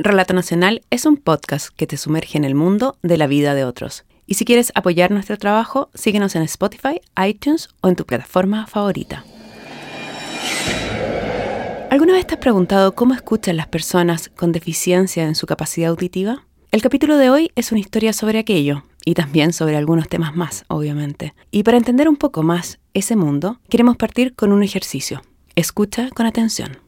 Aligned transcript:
Relato 0.00 0.32
Nacional 0.32 0.82
es 0.90 1.06
un 1.06 1.16
podcast 1.16 1.70
que 1.74 1.88
te 1.88 1.96
sumerge 1.96 2.38
en 2.38 2.44
el 2.44 2.54
mundo 2.54 2.96
de 3.02 3.16
la 3.16 3.26
vida 3.26 3.56
de 3.56 3.64
otros. 3.64 4.04
Y 4.28 4.34
si 4.34 4.44
quieres 4.44 4.70
apoyar 4.76 5.10
nuestro 5.10 5.36
trabajo, 5.38 5.90
síguenos 5.92 6.36
en 6.36 6.42
Spotify, 6.42 7.00
iTunes 7.26 7.68
o 7.80 7.88
en 7.88 7.96
tu 7.96 8.06
plataforma 8.06 8.68
favorita. 8.68 9.24
¿Alguna 11.90 12.12
vez 12.12 12.28
te 12.28 12.34
has 12.34 12.40
preguntado 12.40 12.94
cómo 12.94 13.12
escuchan 13.12 13.56
las 13.56 13.66
personas 13.66 14.28
con 14.28 14.52
deficiencia 14.52 15.24
en 15.24 15.34
su 15.34 15.46
capacidad 15.46 15.90
auditiva? 15.90 16.44
El 16.70 16.80
capítulo 16.80 17.16
de 17.16 17.30
hoy 17.30 17.50
es 17.56 17.72
una 17.72 17.80
historia 17.80 18.12
sobre 18.12 18.38
aquello 18.38 18.84
y 19.04 19.14
también 19.14 19.52
sobre 19.52 19.76
algunos 19.76 20.08
temas 20.08 20.36
más, 20.36 20.64
obviamente. 20.68 21.34
Y 21.50 21.64
para 21.64 21.76
entender 21.76 22.08
un 22.08 22.16
poco 22.16 22.44
más 22.44 22.78
ese 22.94 23.16
mundo, 23.16 23.58
queremos 23.68 23.96
partir 23.96 24.36
con 24.36 24.52
un 24.52 24.62
ejercicio. 24.62 25.22
Escucha 25.56 26.08
con 26.10 26.26
atención. 26.26 26.87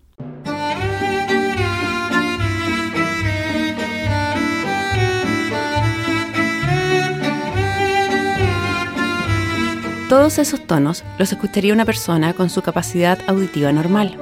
Todos 10.10 10.40
esos 10.40 10.66
tonos 10.66 11.04
los 11.20 11.30
escucharía 11.30 11.72
una 11.72 11.84
persona 11.84 12.32
con 12.32 12.50
su 12.50 12.62
capacidad 12.62 13.20
auditiva 13.28 13.70
normal. 13.70 14.18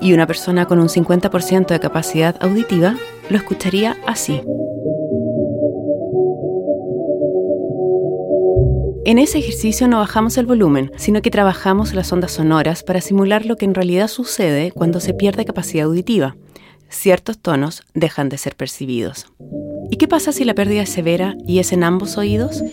Y 0.00 0.12
una 0.12 0.26
persona 0.26 0.66
con 0.66 0.80
un 0.80 0.88
50% 0.88 1.68
de 1.68 1.78
capacidad 1.78 2.34
auditiva 2.40 2.96
lo 3.30 3.36
escucharía 3.36 3.96
así. 4.04 4.42
En 9.04 9.20
ese 9.20 9.38
ejercicio 9.38 9.86
no 9.86 10.00
bajamos 10.00 10.36
el 10.38 10.46
volumen, 10.46 10.90
sino 10.96 11.22
que 11.22 11.30
trabajamos 11.30 11.94
las 11.94 12.12
ondas 12.12 12.32
sonoras 12.32 12.82
para 12.82 13.00
simular 13.00 13.46
lo 13.46 13.54
que 13.54 13.64
en 13.64 13.76
realidad 13.76 14.08
sucede 14.08 14.72
cuando 14.72 14.98
se 14.98 15.14
pierde 15.14 15.44
capacidad 15.44 15.86
auditiva. 15.86 16.34
Ciertos 16.88 17.38
tonos 17.38 17.84
dejan 17.94 18.28
de 18.28 18.38
ser 18.38 18.56
percibidos. 18.56 19.28
¿Y 19.88 19.98
qué 19.98 20.08
pasa 20.08 20.32
si 20.32 20.44
la 20.44 20.54
pérdida 20.54 20.82
es 20.82 20.90
severa 20.90 21.36
y 21.46 21.60
es 21.60 21.72
en 21.72 21.84
ambos 21.84 22.18
oídos? 22.18 22.64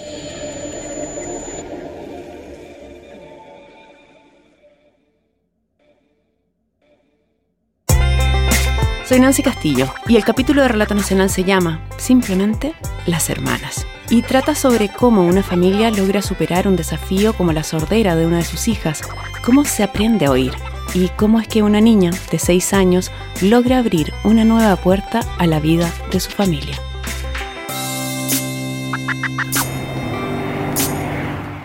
Soy 9.08 9.20
Nancy 9.20 9.44
Castillo 9.44 9.94
y 10.08 10.16
el 10.16 10.26
capítulo 10.26 10.64
de 10.64 10.68
Relato 10.68 10.96
Nacional 10.96 11.30
se 11.30 11.44
llama 11.44 11.80
simplemente 11.98 12.74
Las 13.06 13.30
Hermanas 13.30 13.86
y 14.10 14.24
trata 14.24 14.56
sobre 14.56 14.90
cómo 14.90 15.28
una 15.28 15.44
familia 15.44 15.92
logra 15.92 16.24
superar 16.24 16.68
un 16.68 16.76
desafío 16.76 17.34
como 17.34 17.54
la 17.54 17.64
sordera 17.64 18.16
de 18.16 18.26
una 18.26 18.38
de 18.38 18.46
sus 18.46 18.68
hijas, 18.68 19.04
cómo 19.44 19.64
se 19.64 19.84
aprende 19.84 20.26
a 20.26 20.32
oír 20.32 20.54
y 20.96 21.10
cómo 21.10 21.40
es 21.40 21.48
que 21.48 21.62
una 21.62 21.82
niña 21.82 22.10
de 22.32 22.40
6 22.40 22.74
años 22.74 23.12
logra 23.44 23.78
abrir 23.78 24.12
una 24.24 24.44
nueva 24.44 24.76
puerta 24.76 25.20
a 25.38 25.46
la 25.46 25.60
vida 25.60 25.88
de 26.12 26.20
su 26.20 26.32
familia. 26.32 26.76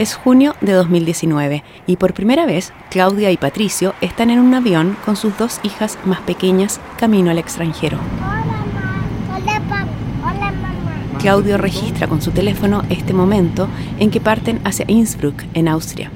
Es 0.01 0.15
junio 0.15 0.55
de 0.63 0.73
2019 0.73 1.63
y 1.87 1.97
por 1.97 2.15
primera 2.15 2.47
vez 2.47 2.73
Claudia 2.89 3.31
y 3.33 3.37
Patricio 3.37 3.93
están 4.01 4.31
en 4.31 4.39
un 4.39 4.55
avión 4.55 4.97
con 5.05 5.15
sus 5.15 5.37
dos 5.37 5.61
hijas 5.63 5.99
más 6.07 6.21
pequeñas 6.21 6.81
camino 6.97 7.31
al 7.31 7.37
extranjero. 7.37 7.99
Claudio 11.19 11.59
registra 11.59 12.07
con 12.09 12.23
su 12.23 12.31
teléfono 12.31 12.83
este 12.89 13.13
momento 13.13 13.69
en 13.99 14.11
que 14.11 14.23
parten 14.23 14.59
hacia 14.65 14.87
Innsbruck, 14.89 15.43
en 15.53 15.69
Austria. 15.69 16.11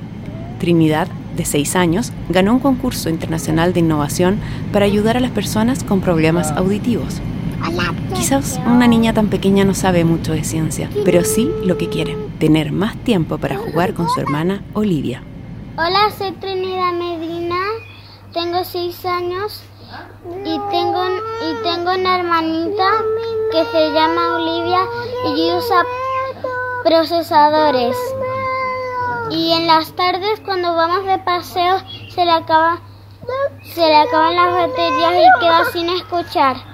Trinidad, 0.61 1.09
de 1.37 1.45
6 1.45 1.77
años, 1.77 2.11
ganó 2.31 2.55
un 2.55 2.61
concurso 2.61 3.11
internacional 3.11 3.75
de 3.75 3.81
innovación 3.81 4.39
para 4.73 4.87
ayudar 4.87 5.19
a 5.19 5.21
las 5.21 5.31
personas 5.31 5.85
con 5.85 6.01
problemas 6.01 6.53
auditivos. 6.53 7.21
Quizás 8.15 8.59
una 8.67 8.87
niña 8.87 9.13
tan 9.13 9.29
pequeña 9.29 9.67
no 9.67 9.75
sabe 9.75 10.05
mucho 10.05 10.33
de 10.33 10.43
ciencia, 10.43 10.89
pero 11.05 11.23
sí 11.23 11.51
lo 11.67 11.77
que 11.77 11.91
quiere, 11.91 12.17
tener 12.39 12.73
más 12.73 12.97
tiempo 13.05 13.39
para 13.39 13.57
jugar 13.57 13.95
con 13.95 14.09
su 14.09 14.21
hermana 14.21 14.63
Olivia. 14.75 15.23
Hola, 15.77 16.11
soy 16.17 16.33
Trinidad 16.33 16.93
Medina, 16.93 17.57
tengo 18.33 18.65
6 18.65 19.05
años 19.07 19.63
y 20.45 20.59
tengo, 20.71 21.05
y 21.07 21.63
tengo 21.63 21.95
una 21.95 22.19
hermanita 22.19 22.91
que 23.51 23.65
se 23.67 23.93
llama 23.93 24.37
Olivia 24.37 24.81
y 25.37 25.53
usa 25.53 25.85
procesadores. 26.85 27.97
Y 29.31 29.53
en 29.53 29.67
las 29.67 29.93
tardes 29.95 30.41
cuando 30.45 30.75
vamos 30.75 31.07
de 31.07 31.19
paseo 31.19 31.79
se 32.15 32.25
le 32.25 32.31
acaba 32.31 32.81
se 33.63 33.81
le 33.81 33.97
acaban 33.97 34.37
las 34.37 34.53
baterías 34.53 35.13
y 35.15 35.41
queda 35.41 35.65
sin 35.73 35.89
escuchar 35.89 36.74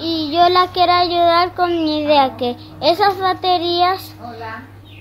y 0.00 0.30
yo 0.32 0.48
la 0.48 0.68
quiero 0.72 0.92
ayudar 0.92 1.54
con 1.54 1.84
mi 1.84 2.00
idea 2.00 2.36
que 2.36 2.56
esas 2.80 3.18
baterías 3.18 4.14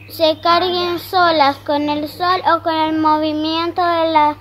se 0.10 0.40
carguen 0.42 1.00
solas 1.00 1.58
con 1.58 1.90
el 1.90 2.08
sol 2.08 2.42
o 2.54 2.64
con 2.64 2.76
el 2.76 3.00
movimiento 3.00 3.82
de 3.82 4.12
la 4.12 4.38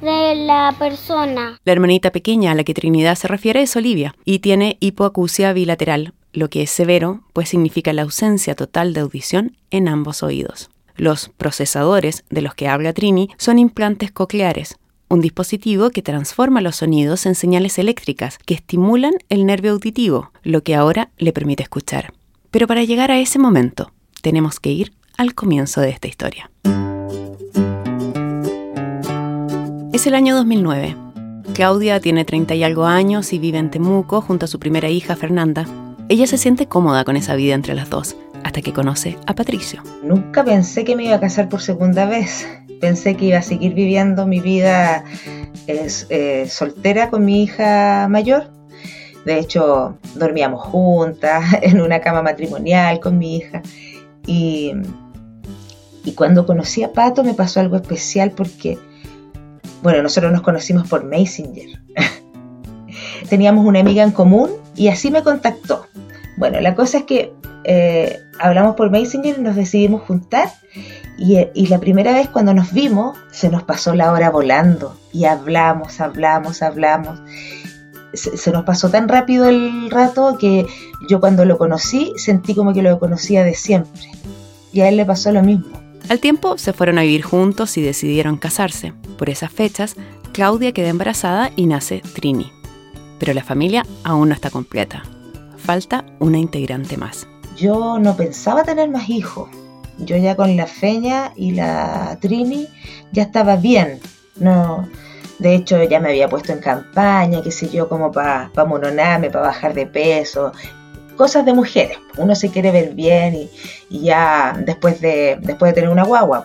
de 0.00 0.34
la 0.34 0.74
persona. 0.78 1.58
La 1.64 1.72
hermanita 1.72 2.10
pequeña 2.10 2.52
a 2.52 2.54
la 2.54 2.64
que 2.64 2.74
Trinidad 2.74 3.14
se 3.14 3.26
refiere 3.26 3.62
es 3.62 3.74
Olivia 3.74 4.14
y 4.24 4.40
tiene 4.40 4.76
hipoacusia 4.80 5.52
bilateral, 5.52 6.12
lo 6.32 6.50
que 6.50 6.62
es 6.62 6.70
severo, 6.70 7.22
pues 7.32 7.48
significa 7.48 7.92
la 7.92 8.02
ausencia 8.02 8.54
total 8.54 8.92
de 8.92 9.00
audición 9.00 9.56
en 9.70 9.88
ambos 9.88 10.22
oídos. 10.22 10.70
Los 10.96 11.30
procesadores 11.36 12.24
de 12.28 12.42
los 12.42 12.54
que 12.54 12.68
habla 12.68 12.92
Trini 12.92 13.30
son 13.38 13.58
implantes 13.58 14.12
cocleares, 14.12 14.76
un 15.08 15.20
dispositivo 15.20 15.90
que 15.90 16.02
transforma 16.02 16.60
los 16.60 16.76
sonidos 16.76 17.26
en 17.26 17.34
señales 17.34 17.78
eléctricas 17.78 18.38
que 18.44 18.54
estimulan 18.54 19.14
el 19.28 19.46
nervio 19.46 19.72
auditivo, 19.72 20.30
lo 20.42 20.62
que 20.62 20.74
ahora 20.74 21.10
le 21.18 21.32
permite 21.32 21.62
escuchar. 21.62 22.12
Pero 22.50 22.66
para 22.66 22.84
llegar 22.84 23.10
a 23.10 23.18
ese 23.18 23.38
momento, 23.38 23.92
tenemos 24.22 24.60
que 24.60 24.70
ir 24.70 24.92
al 25.16 25.34
comienzo 25.34 25.80
de 25.80 25.90
esta 25.90 26.08
historia. 26.08 26.50
Es 29.92 30.06
el 30.06 30.14
año 30.14 30.34
2009. 30.34 30.96
Claudia 31.54 32.00
tiene 32.00 32.24
30 32.24 32.54
y 32.56 32.64
algo 32.64 32.84
años 32.84 33.32
y 33.32 33.38
vive 33.38 33.58
en 33.58 33.70
Temuco 33.70 34.20
junto 34.20 34.46
a 34.46 34.48
su 34.48 34.58
primera 34.58 34.88
hija 34.88 35.14
Fernanda. 35.14 35.66
Ella 36.08 36.26
se 36.26 36.36
siente 36.36 36.66
cómoda 36.66 37.04
con 37.04 37.16
esa 37.16 37.36
vida 37.36 37.54
entre 37.54 37.74
las 37.74 37.90
dos, 37.90 38.16
hasta 38.42 38.60
que 38.60 38.72
conoce 38.72 39.16
a 39.26 39.34
Patricio. 39.34 39.82
Nunca 40.02 40.44
pensé 40.44 40.84
que 40.84 40.96
me 40.96 41.04
iba 41.04 41.14
a 41.14 41.20
casar 41.20 41.48
por 41.48 41.62
segunda 41.62 42.06
vez 42.06 42.46
pensé 42.84 43.16
que 43.16 43.24
iba 43.24 43.38
a 43.38 43.42
seguir 43.42 43.72
viviendo 43.72 44.26
mi 44.26 44.40
vida 44.40 45.04
eh, 45.66 46.46
soltera 46.50 47.08
con 47.08 47.24
mi 47.24 47.44
hija 47.44 48.08
mayor. 48.10 48.50
De 49.24 49.38
hecho, 49.38 49.96
dormíamos 50.16 50.60
juntas 50.60 51.44
en 51.62 51.80
una 51.80 52.00
cama 52.00 52.20
matrimonial 52.20 53.00
con 53.00 53.16
mi 53.16 53.38
hija. 53.38 53.62
Y, 54.26 54.74
y 56.04 56.12
cuando 56.12 56.44
conocí 56.44 56.82
a 56.82 56.92
Pato 56.92 57.24
me 57.24 57.32
pasó 57.32 57.60
algo 57.60 57.76
especial 57.76 58.32
porque, 58.32 58.76
bueno, 59.82 60.02
nosotros 60.02 60.30
nos 60.30 60.42
conocimos 60.42 60.86
por 60.86 61.04
Messenger. 61.04 61.80
Teníamos 63.30 63.64
una 63.64 63.80
amiga 63.80 64.02
en 64.02 64.10
común 64.10 64.50
y 64.76 64.88
así 64.88 65.10
me 65.10 65.22
contactó. 65.22 65.86
Bueno, 66.36 66.60
la 66.60 66.74
cosa 66.74 66.98
es 66.98 67.04
que 67.04 67.32
eh, 67.64 68.18
hablamos 68.38 68.76
por 68.76 68.90
Messenger 68.90 69.38
y 69.38 69.40
nos 69.40 69.56
decidimos 69.56 70.02
juntar 70.02 70.50
y, 71.16 71.66
la 71.68 71.78
primera 71.78 72.12
vez 72.12 72.28
cuando 72.28 72.54
nos 72.54 72.72
vimos, 72.72 73.16
se 73.30 73.48
nos 73.48 73.62
pasó 73.62 73.94
la 73.94 74.10
hora 74.12 74.30
volando 74.30 74.98
y 75.12 75.24
hablamos, 75.26 76.00
hablamos, 76.00 76.62
hablamos. 76.62 77.20
Se, 78.12 78.50
nos 78.50 78.64
pasó 78.64 78.90
tan 78.90 79.08
rápido 79.08 79.48
el 79.48 79.90
rato 79.90 80.38
que 80.38 80.66
yo 81.08 81.20
cuando 81.20 81.44
lo 81.44 81.58
conocí 81.58 82.12
sentí 82.16 82.54
como 82.54 82.72
que 82.72 82.82
lo 82.82 82.98
conocía 82.98 83.44
de 83.44 83.54
siempre. 83.54 84.10
Y 84.72 84.80
a 84.80 84.88
él 84.88 84.96
le 84.96 85.04
pasó 85.04 85.30
lo 85.30 85.42
mismo. 85.42 85.66
Al 86.08 86.20
tiempo 86.20 86.58
se 86.58 86.72
fueron 86.72 86.98
a 86.98 87.02
vivir 87.02 87.22
juntos 87.22 87.76
y 87.76 87.82
decidieron 87.82 88.36
casarse. 88.36 88.92
Por 89.16 89.30
esas 89.30 89.52
fechas, 89.52 89.96
Claudia 90.32 90.72
queda 90.72 90.88
embarazada 90.88 91.50
y 91.54 91.66
nace 91.66 92.02
Trini. 92.14 92.52
Pero 93.18 93.34
la 93.34 93.44
familia 93.44 93.86
aún 94.02 94.28
no 94.28 94.34
está 94.34 94.50
completa. 94.50 95.04
Falta 95.56 96.04
una 96.18 96.38
integrante 96.38 96.96
más. 96.96 97.26
Yo 97.56 97.98
no 98.00 98.16
pensaba 98.16 98.64
tener 98.64 98.90
más 98.90 99.08
hijos 99.08 99.48
yo 99.98 100.16
ya 100.16 100.36
con 100.36 100.56
la 100.56 100.66
Feña 100.66 101.32
y 101.36 101.52
la 101.52 102.18
Trini 102.20 102.68
ya 103.12 103.22
estaba 103.22 103.56
bien. 103.56 104.00
No, 104.36 104.88
de 105.38 105.54
hecho, 105.54 105.82
ya 105.82 106.00
me 106.00 106.10
había 106.10 106.28
puesto 106.28 106.52
en 106.52 106.60
campaña, 106.60 107.42
qué 107.42 107.50
sé 107.50 107.68
yo, 107.68 107.88
como 107.88 108.12
para 108.12 108.50
pa 108.54 108.64
mononarme, 108.64 109.30
para 109.30 109.46
bajar 109.46 109.74
de 109.74 109.86
peso. 109.86 110.52
Cosas 111.16 111.44
de 111.44 111.54
mujeres. 111.54 111.98
Uno 112.16 112.34
se 112.34 112.50
quiere 112.50 112.70
ver 112.70 112.94
bien 112.94 113.48
y, 113.90 114.02
ya 114.02 114.56
después 114.64 115.00
de, 115.00 115.38
después 115.40 115.70
de 115.70 115.74
tener 115.74 115.90
una 115.90 116.04
guagua. 116.04 116.44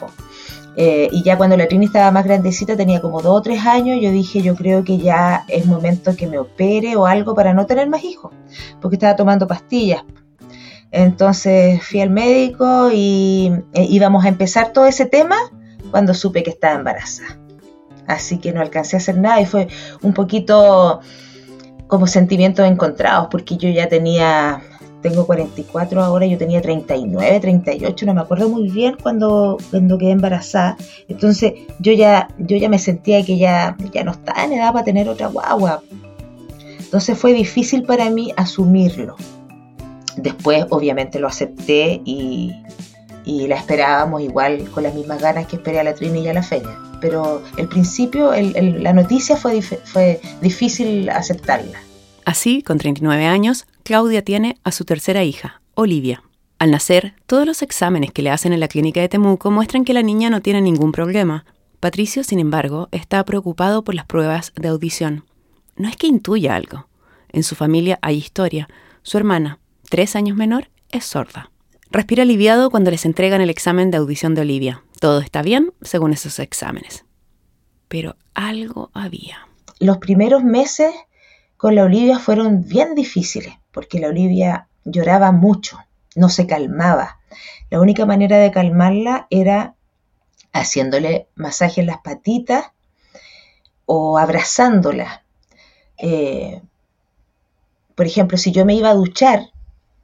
Eh, 0.75 1.09
y 1.11 1.23
ya 1.23 1.37
cuando 1.37 1.57
la 1.57 1.67
Trini 1.67 1.87
estaba 1.87 2.11
más 2.11 2.25
grandecita, 2.25 2.77
tenía 2.77 3.01
como 3.01 3.21
dos 3.21 3.39
o 3.39 3.41
tres 3.41 3.65
años, 3.65 3.99
yo 4.01 4.11
dije, 4.11 4.41
yo 4.41 4.55
creo 4.55 4.83
que 4.83 4.97
ya 4.97 5.43
es 5.47 5.65
momento 5.65 6.15
que 6.15 6.27
me 6.27 6.37
opere 6.37 6.95
o 6.95 7.05
algo 7.05 7.35
para 7.35 7.53
no 7.53 7.65
tener 7.65 7.89
más 7.89 8.03
hijos, 8.03 8.31
porque 8.81 8.95
estaba 8.95 9.15
tomando 9.15 9.47
pastillas. 9.47 10.03
Entonces 10.91 11.83
fui 11.83 12.01
al 12.01 12.09
médico 12.09 12.89
y 12.91 13.51
eh, 13.73 13.85
íbamos 13.89 14.25
a 14.25 14.29
empezar 14.29 14.73
todo 14.73 14.85
ese 14.85 15.05
tema 15.05 15.35
cuando 15.91 16.13
supe 16.13 16.43
que 16.43 16.49
estaba 16.49 16.75
embarazada. 16.75 17.37
Así 18.07 18.39
que 18.39 18.51
no 18.51 18.61
alcancé 18.61 18.95
a 18.95 18.99
hacer 18.99 19.17
nada 19.17 19.39
y 19.39 19.45
fue 19.45 19.67
un 20.01 20.13
poquito 20.13 20.99
como 21.87 22.07
sentimientos 22.07 22.65
encontrados, 22.65 23.27
porque 23.29 23.57
yo 23.57 23.69
ya 23.69 23.87
tenía, 23.87 24.61
tengo 25.01 25.25
44 25.25 26.03
ahora, 26.03 26.25
yo 26.25 26.37
tenía 26.37 26.61
39, 26.61 27.39
38, 27.39 28.05
no 28.05 28.13
me 28.13 28.21
acuerdo 28.21 28.49
muy 28.49 28.69
bien 28.69 28.95
cuando, 29.01 29.57
cuando 29.69 29.97
quedé 29.97 30.11
embarazada. 30.11 30.77
Entonces 31.07 31.53
yo 31.79 31.91
ya, 31.93 32.29
yo 32.39 32.57
ya 32.57 32.69
me 32.69 32.79
sentía 32.79 33.23
que 33.23 33.37
ya, 33.37 33.75
ya 33.91 34.03
no 34.03 34.11
estaba 34.11 34.43
en 34.43 34.53
edad 34.53 34.73
para 34.73 34.85
tener 34.85 35.07
otra 35.07 35.27
guagua. 35.27 35.81
Entonces 36.79 37.17
fue 37.17 37.33
difícil 37.33 37.83
para 37.83 38.09
mí 38.09 38.33
asumirlo. 38.37 39.15
Después 40.17 40.65
obviamente 40.69 41.19
lo 41.19 41.27
acepté 41.27 42.01
y, 42.05 42.53
y 43.25 43.47
la 43.47 43.55
esperábamos 43.55 44.21
igual 44.21 44.69
con 44.71 44.83
las 44.83 44.93
mismas 44.93 45.21
ganas 45.21 45.47
que 45.47 45.57
esperé 45.57 45.79
a 45.79 45.83
la 45.83 45.93
Trini 45.93 46.21
y 46.21 46.27
a 46.27 46.33
la 46.33 46.43
Feña. 46.43 46.77
Pero 47.01 47.41
el 47.57 47.67
principio, 47.67 48.31
la 48.33 48.93
noticia 48.93 49.35
fue, 49.35 49.61
fue 49.61 50.19
difícil 50.41 51.09
aceptarla. 51.09 51.79
Así, 52.25 52.61
con 52.61 52.77
39 52.77 53.25
años, 53.25 53.65
Claudia 53.83 54.23
tiene 54.23 54.57
a 54.63 54.71
su 54.71 54.83
tercera 54.83 55.23
hija, 55.23 55.61
Olivia. 55.75 56.23
Al 56.59 56.71
nacer, 56.71 57.13
todos 57.25 57.45
los 57.45 57.61
exámenes 57.61 58.11
que 58.11 58.21
le 58.21 58.31
hacen 58.31 58.51
en 58.51 58.59
la 58.59 58.67
clínica 58.67 58.99
de 58.99 59.07
Temuco 59.07 59.49
muestran 59.49 59.85
que 59.85 59.93
la 59.93 60.01
niña 60.01 60.29
no 60.29 60.41
tiene 60.41 60.61
ningún 60.61 60.91
problema. 60.91 61.45
Patricio, 61.79 62.23
sin 62.25 62.39
embargo, 62.39 62.89
está 62.91 63.23
preocupado 63.23 63.83
por 63.83 63.95
las 63.95 64.05
pruebas 64.05 64.51
de 64.55 64.67
audición. 64.67 65.23
No 65.77 65.87
es 65.87 65.95
que 65.95 66.07
intuya 66.07 66.55
algo. 66.55 66.87
En 67.31 67.43
su 67.43 67.55
familia 67.55 67.97
hay 68.01 68.17
historia. 68.17 68.67
Su 69.03 69.17
hermana, 69.17 69.58
tres 69.89 70.15
años 70.15 70.37
menor, 70.37 70.69
es 70.91 71.05
sorda. 71.05 71.51
Respira 71.91 72.23
aliviado 72.23 72.69
cuando 72.69 72.91
les 72.91 73.05
entregan 73.05 73.41
el 73.41 73.49
examen 73.49 73.89
de 73.91 73.97
audición 73.97 74.35
de 74.35 74.41
Olivia. 74.41 74.83
Todo 74.99 75.19
está 75.19 75.41
bien 75.41 75.73
según 75.81 76.13
esos 76.13 76.39
exámenes. 76.39 77.05
Pero 77.87 78.15
algo 78.35 78.91
había. 78.93 79.47
Los 79.79 79.97
primeros 79.97 80.43
meses 80.43 80.93
con 81.57 81.75
la 81.75 81.83
Olivia 81.83 82.19
fueron 82.19 82.67
bien 82.67 82.95
difíciles, 82.95 83.55
porque 83.71 83.99
la 83.99 84.09
Olivia 84.09 84.67
lloraba 84.85 85.31
mucho, 85.31 85.79
no 86.15 86.29
se 86.29 86.45
calmaba. 86.45 87.19
La 87.69 87.81
única 87.81 88.05
manera 88.05 88.37
de 88.37 88.51
calmarla 88.51 89.27
era 89.29 89.75
haciéndole 90.53 91.27
masaje 91.35 91.81
en 91.81 91.87
las 91.87 91.99
patitas 91.99 92.71
o 93.85 94.17
abrazándola. 94.17 95.23
Eh, 95.97 96.61
por 97.95 98.05
ejemplo, 98.05 98.37
si 98.37 98.51
yo 98.51 98.65
me 98.65 98.75
iba 98.75 98.89
a 98.91 98.95
duchar 98.95 99.49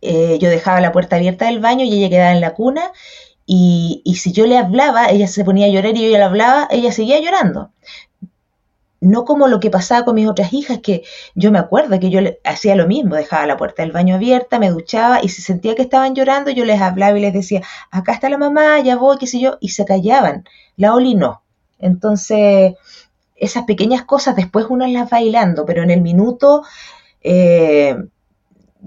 eh, 0.06 0.40
yo 0.40 0.50
dejaba 0.50 0.82
la 0.82 0.92
puerta 0.92 1.16
abierta 1.16 1.46
del 1.46 1.60
baño 1.60 1.84
y 1.84 1.94
ella 1.94 2.10
quedaba 2.10 2.32
en 2.32 2.42
la 2.42 2.54
cuna 2.54 2.92
y, 3.46 4.02
si 4.20 4.32
yo 4.32 4.48
le 4.48 4.58
hablaba, 4.58 5.08
ella 5.10 5.28
se 5.28 5.46
ponía 5.46 5.68
a 5.68 5.70
llorar 5.70 5.96
y 5.96 6.12
yo 6.12 6.18
le 6.18 6.24
hablaba, 6.24 6.68
ella 6.72 6.92
seguía 6.92 7.20
llorando. 7.20 7.72
No 9.02 9.24
como 9.24 9.48
lo 9.48 9.60
que 9.60 9.70
pasaba 9.70 10.04
con 10.04 10.16
mis 10.16 10.28
otras 10.28 10.52
hijas, 10.54 10.80
que 10.80 11.04
yo 11.36 11.52
me 11.52 11.60
acuerdo 11.60 12.00
que 12.00 12.10
yo 12.10 12.20
hacía 12.44 12.76
lo 12.76 12.88
mismo, 12.88 13.16
dejaba 13.16 13.46
la 13.46 13.58
puerta 13.58 13.84
del 13.84 13.92
baño 13.92 14.16
abierta, 14.16 14.58
me 14.58 14.72
duchaba 14.72 15.20
y 15.22 15.30
si 15.30 15.44
sentía 15.44 15.76
que 15.76 15.84
estaban 15.84 16.16
llorando, 16.16 16.50
yo 16.50 16.66
les 16.66 16.82
hablaba 16.82 17.18
y 17.18 17.22
les 17.22 17.34
decía, 17.34 17.62
acá 17.92 18.14
está 18.14 18.30
la 18.30 18.40
mamá, 18.40 18.80
ya 18.80 18.96
voy, 18.96 19.18
qué 19.20 19.28
sé 19.28 19.40
yo, 19.40 19.58
y 19.62 19.70
se 19.70 19.86
callaban. 19.86 20.46
La 20.76 20.96
Oli 20.96 21.14
no. 21.14 21.44
Entonces, 21.78 22.74
esas 23.36 23.66
pequeñas 23.66 24.06
cosas 24.06 24.36
después 24.36 24.66
uno 24.70 24.88
las 24.88 25.04
va 25.04 25.10
bailando, 25.12 25.66
pero 25.66 25.84
en 25.84 25.92
el 25.92 26.02
minuto 26.02 26.64
eh, 27.22 27.96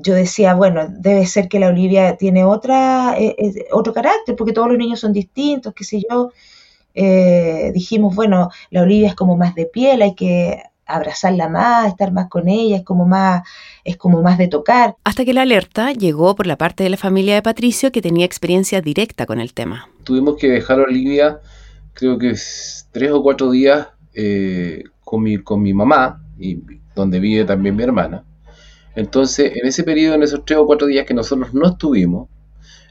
yo 0.00 0.14
decía, 0.14 0.54
bueno, 0.54 0.86
debe 0.88 1.26
ser 1.26 1.48
que 1.48 1.58
la 1.58 1.68
Olivia 1.68 2.16
tiene 2.16 2.44
otra, 2.44 3.18
eh, 3.18 3.34
eh, 3.38 3.66
otro 3.72 3.92
carácter, 3.92 4.36
porque 4.36 4.52
todos 4.52 4.68
los 4.68 4.78
niños 4.78 5.00
son 5.00 5.12
distintos, 5.12 5.74
qué 5.74 5.84
sé 5.84 6.02
yo. 6.08 6.30
Eh, 6.94 7.70
dijimos, 7.74 8.14
bueno, 8.14 8.50
la 8.70 8.82
Olivia 8.82 9.08
es 9.08 9.14
como 9.14 9.36
más 9.36 9.54
de 9.54 9.66
piel, 9.66 10.02
hay 10.02 10.14
que 10.14 10.62
abrazarla 10.86 11.48
más, 11.48 11.88
estar 11.88 12.12
más 12.12 12.28
con 12.28 12.48
ella, 12.48 12.76
es 12.76 12.84
como 12.84 13.06
más, 13.06 13.42
es 13.84 13.96
como 13.96 14.22
más 14.22 14.38
de 14.38 14.48
tocar. 14.48 14.96
Hasta 15.04 15.24
que 15.24 15.34
la 15.34 15.42
alerta 15.42 15.92
llegó 15.92 16.34
por 16.34 16.46
la 16.46 16.56
parte 16.56 16.84
de 16.84 16.90
la 16.90 16.96
familia 16.96 17.34
de 17.34 17.42
Patricio 17.42 17.92
que 17.92 18.00
tenía 18.00 18.24
experiencia 18.24 18.80
directa 18.80 19.26
con 19.26 19.40
el 19.40 19.52
tema. 19.52 19.88
Tuvimos 20.04 20.36
que 20.36 20.48
dejar 20.48 20.80
a 20.80 20.84
Olivia, 20.84 21.40
creo 21.92 22.18
que 22.18 22.34
tres 22.90 23.10
o 23.10 23.22
cuatro 23.22 23.50
días 23.50 23.88
con, 25.04 25.22
mi, 25.22 25.38
con 25.38 25.60
mi 25.60 25.74
mamá, 25.74 26.22
y 26.38 26.58
donde 26.94 27.20
vive 27.20 27.44
también 27.44 27.76
mi 27.76 27.82
hermana. 27.82 28.24
Entonces, 28.94 29.52
en 29.56 29.66
ese 29.66 29.84
periodo, 29.84 30.14
en 30.16 30.22
esos 30.22 30.44
tres 30.44 30.58
o 30.58 30.66
cuatro 30.66 30.86
días 30.86 31.06
que 31.06 31.14
nosotros 31.14 31.54
no 31.54 31.68
estuvimos, 31.68 32.28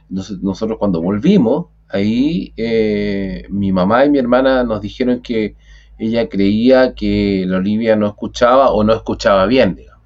nosotros 0.10 0.78
cuando 0.78 1.02
volvimos, 1.02 1.68
ahí 1.90 2.54
eh, 2.56 3.46
mi 3.50 3.72
mamá 3.72 4.06
y 4.06 4.10
mi 4.10 4.20
hermana 4.20 4.64
nos 4.64 4.82
dijeron 4.82 5.22
que 5.22 5.56
ella 5.98 6.30
creía 6.30 6.94
que 6.94 7.44
la 7.48 7.58
Olivia 7.58 7.96
no 7.96 8.08
escuchaba 8.08 8.72
o 8.72 8.84
no 8.84 8.94
escuchaba 8.94 9.46
bien, 9.48 9.76
digamos. 9.76 10.04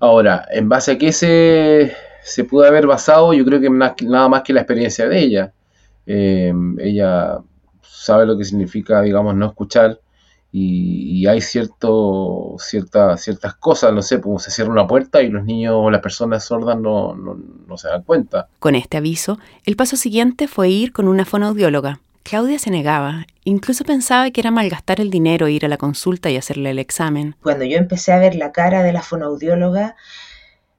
Ahora, 0.00 0.46
en 0.50 0.68
base 0.68 0.92
a 0.92 0.98
qué 0.98 1.12
se, 1.12 1.92
se 2.22 2.44
pudo 2.44 2.64
haber 2.64 2.86
basado, 2.86 3.32
yo 3.32 3.44
creo 3.44 3.60
que 3.60 3.70
nada 3.70 4.28
más 4.28 4.42
que 4.42 4.52
la 4.52 4.60
experiencia 4.60 5.08
de 5.08 5.18
ella. 5.18 5.52
Eh, 6.06 6.52
ella 6.78 7.38
sabe 7.82 8.26
lo 8.26 8.36
que 8.36 8.44
significa, 8.44 9.00
digamos, 9.00 9.34
no 9.34 9.46
escuchar 9.46 10.00
y, 10.58 11.26
hay 11.26 11.42
cierto, 11.42 12.56
cierta, 12.58 13.18
ciertas 13.18 13.54
cosas, 13.56 13.92
no 13.92 14.00
sé, 14.00 14.22
como 14.22 14.38
se 14.38 14.50
cierra 14.50 14.70
una 14.70 14.86
puerta 14.86 15.20
y 15.20 15.28
los 15.28 15.44
niños 15.44 15.74
o 15.76 15.90
las 15.90 16.00
personas 16.00 16.46
sordas 16.46 16.78
no, 16.78 17.14
no, 17.14 17.76
se 17.76 17.88
dan 17.88 18.02
cuenta. 18.04 18.48
Con 18.58 18.74
este 18.74 18.96
aviso, 18.96 19.38
el 19.66 19.76
paso 19.76 19.96
siguiente 19.96 20.48
fue 20.48 20.70
ir 20.70 20.94
con 20.94 21.08
una 21.08 21.26
fonoaudióloga. 21.26 22.00
Claudia 22.22 22.58
se 22.58 22.70
negaba, 22.70 23.26
incluso 23.44 23.84
pensaba 23.84 24.30
que 24.30 24.40
era 24.40 24.50
malgastar 24.50 24.98
el 24.98 25.10
dinero 25.10 25.46
ir 25.48 25.66
a 25.66 25.68
la 25.68 25.76
consulta 25.76 26.30
y 26.30 26.38
hacerle 26.38 26.70
el 26.70 26.78
examen. 26.78 27.36
Cuando 27.42 27.66
yo 27.66 27.76
empecé 27.76 28.12
a 28.12 28.18
ver 28.18 28.34
la 28.34 28.52
cara 28.52 28.82
de 28.82 28.94
la 28.94 29.02
fonoaudióloga, 29.02 29.94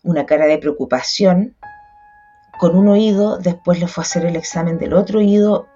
una 0.01 0.25
cara 0.25 0.47
de 0.47 0.57
preocupación, 0.57 1.55
con 2.59 2.75
un 2.75 2.87
oído, 2.87 3.37
después 3.37 3.79
le 3.79 3.87
fue 3.87 4.01
a 4.01 4.05
hacer 4.05 4.25
el 4.25 4.37
examen 4.37 4.79
del 4.79 4.93
otro 4.93 5.19
oído 5.19 5.67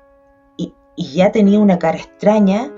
y, 0.57 0.73
y 0.95 1.13
ya 1.13 1.31
tenía 1.31 1.59
una 1.59 1.77
cara 1.77 1.99
extraña 1.99 2.71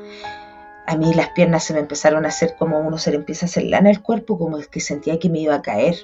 a 0.85 0.95
mí 0.97 1.13
las 1.13 1.29
piernas 1.29 1.63
se 1.63 1.73
me 1.73 1.79
empezaron 1.79 2.25
a 2.25 2.29
hacer 2.29 2.55
como 2.57 2.79
uno 2.79 2.97
se 2.97 3.11
le 3.11 3.17
empieza 3.17 3.45
a 3.45 3.49
hacer 3.49 3.63
lana 3.63 3.89
al 3.89 4.01
cuerpo, 4.01 4.37
como 4.37 4.57
que 4.59 4.79
sentía 4.79 5.19
que 5.19 5.29
me 5.29 5.39
iba 5.39 5.55
a 5.55 5.61
caer. 5.61 5.95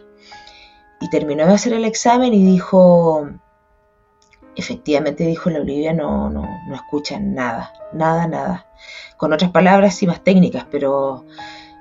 Y 1.01 1.09
terminó 1.09 1.45
de 1.45 1.53
hacer 1.53 1.73
el 1.73 1.85
examen 1.85 2.33
y 2.33 2.45
dijo, 2.45 3.29
efectivamente 4.55 5.25
dijo 5.25 5.49
la 5.49 5.59
Olivia, 5.59 5.93
no, 5.93 6.29
no, 6.29 6.47
no 6.67 6.75
escucha 6.75 7.19
nada, 7.19 7.73
nada, 7.93 8.27
nada. 8.27 8.67
Con 9.17 9.33
otras 9.33 9.51
palabras 9.51 10.01
y 10.03 10.07
más 10.07 10.23
técnicas, 10.23 10.65
pero 10.69 11.25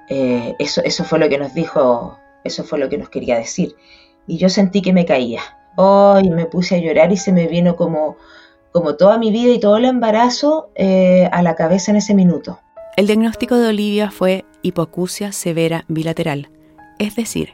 eh, 0.09 0.55
eso, 0.59 0.83
eso 0.85 1.05
fue 1.05 1.19
lo 1.19 1.29
que 1.29 1.39
nos 1.39 1.55
dijo, 1.55 2.19
eso 2.45 2.65
fue 2.65 2.79
lo 2.79 2.89
que 2.89 2.99
nos 2.99 3.09
quería 3.09 3.37
decir. 3.37 3.77
Y 4.27 4.39
yo 4.39 4.49
sentí 4.49 4.83
que 4.83 4.93
me 4.93 5.05
caía. 5.05 5.43
Oh, 5.77 6.19
y 6.23 6.31
me 6.31 6.47
puse 6.47 6.77
a 6.77 6.79
llorar 6.79 7.13
y 7.13 7.17
se 7.17 7.33
me 7.33 7.47
vino 7.47 7.77
como, 7.77 8.17
como 8.73 8.97
toda 8.97 9.19
mi 9.19 9.31
vida 9.31 9.53
y 9.53 9.61
todo 9.61 9.77
el 9.77 9.85
embarazo 9.85 10.71
eh, 10.75 11.29
a 11.33 11.43
la 11.43 11.55
cabeza 11.55 11.93
en 11.93 11.99
ese 11.99 12.15
minuto. 12.15 12.59
El 12.99 13.07
diagnóstico 13.07 13.57
de 13.59 13.69
Olivia 13.69 14.11
fue 14.11 14.45
hipoacusia 14.61 15.31
severa 15.31 15.85
bilateral, 15.87 16.51
es 16.99 17.15
decir, 17.15 17.51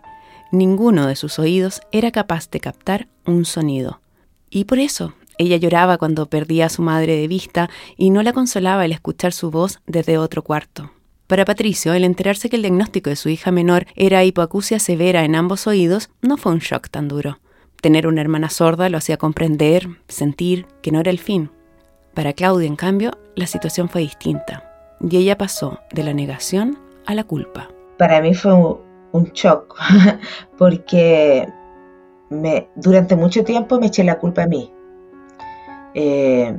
ninguno 0.50 1.06
de 1.06 1.16
sus 1.16 1.38
oídos 1.38 1.82
era 1.92 2.10
capaz 2.12 2.48
de 2.48 2.60
captar 2.60 3.08
un 3.26 3.44
sonido. 3.44 4.00
Y 4.48 4.64
por 4.64 4.78
eso 4.78 5.12
ella 5.36 5.58
lloraba 5.58 5.98
cuando 5.98 6.30
perdía 6.30 6.64
a 6.64 6.70
su 6.70 6.80
madre 6.80 7.16
de 7.16 7.28
vista 7.28 7.68
y 7.98 8.08
no 8.08 8.22
la 8.22 8.32
consolaba 8.32 8.86
el 8.86 8.92
escuchar 8.92 9.34
su 9.34 9.50
voz 9.50 9.80
desde 9.86 10.16
otro 10.16 10.40
cuarto. 10.40 10.92
Para 11.26 11.44
Patricio, 11.44 11.92
el 11.92 12.04
enterarse 12.04 12.48
que 12.48 12.56
el 12.56 12.62
diagnóstico 12.62 13.10
de 13.10 13.16
su 13.16 13.28
hija 13.28 13.50
menor 13.50 13.86
era 13.96 14.24
hipoacusia 14.24 14.78
severa 14.78 15.26
en 15.26 15.34
ambos 15.34 15.66
oídos 15.66 16.08
no 16.22 16.38
fue 16.38 16.52
un 16.52 16.60
shock 16.60 16.88
tan 16.88 17.06
duro. 17.06 17.38
Tener 17.82 18.06
una 18.06 18.22
hermana 18.22 18.48
sorda 18.48 18.88
lo 18.88 18.96
hacía 18.96 19.18
comprender, 19.18 19.90
sentir 20.08 20.64
que 20.80 20.90
no 20.90 21.00
era 21.00 21.10
el 21.10 21.18
fin. 21.18 21.50
Para 22.14 22.32
Claudia, 22.32 22.66
en 22.66 22.76
cambio, 22.76 23.18
la 23.36 23.46
situación 23.46 23.90
fue 23.90 24.00
distinta 24.00 24.70
y 25.10 25.16
ella 25.16 25.36
pasó 25.36 25.78
de 25.92 26.02
la 26.02 26.14
negación 26.14 26.78
a 27.06 27.14
la 27.14 27.24
culpa. 27.24 27.68
Para 27.98 28.20
mí 28.20 28.34
fue 28.34 28.54
un, 28.54 29.24
shock 29.32 29.76
porque 30.58 31.46
durante 32.74 33.14
mucho 33.14 33.44
tiempo 33.44 33.78
me 33.78 33.86
eché 33.86 34.02
la 34.02 34.18
culpa 34.18 34.44
a 34.44 34.46
mí. 34.46 34.72
Eh, 35.94 36.56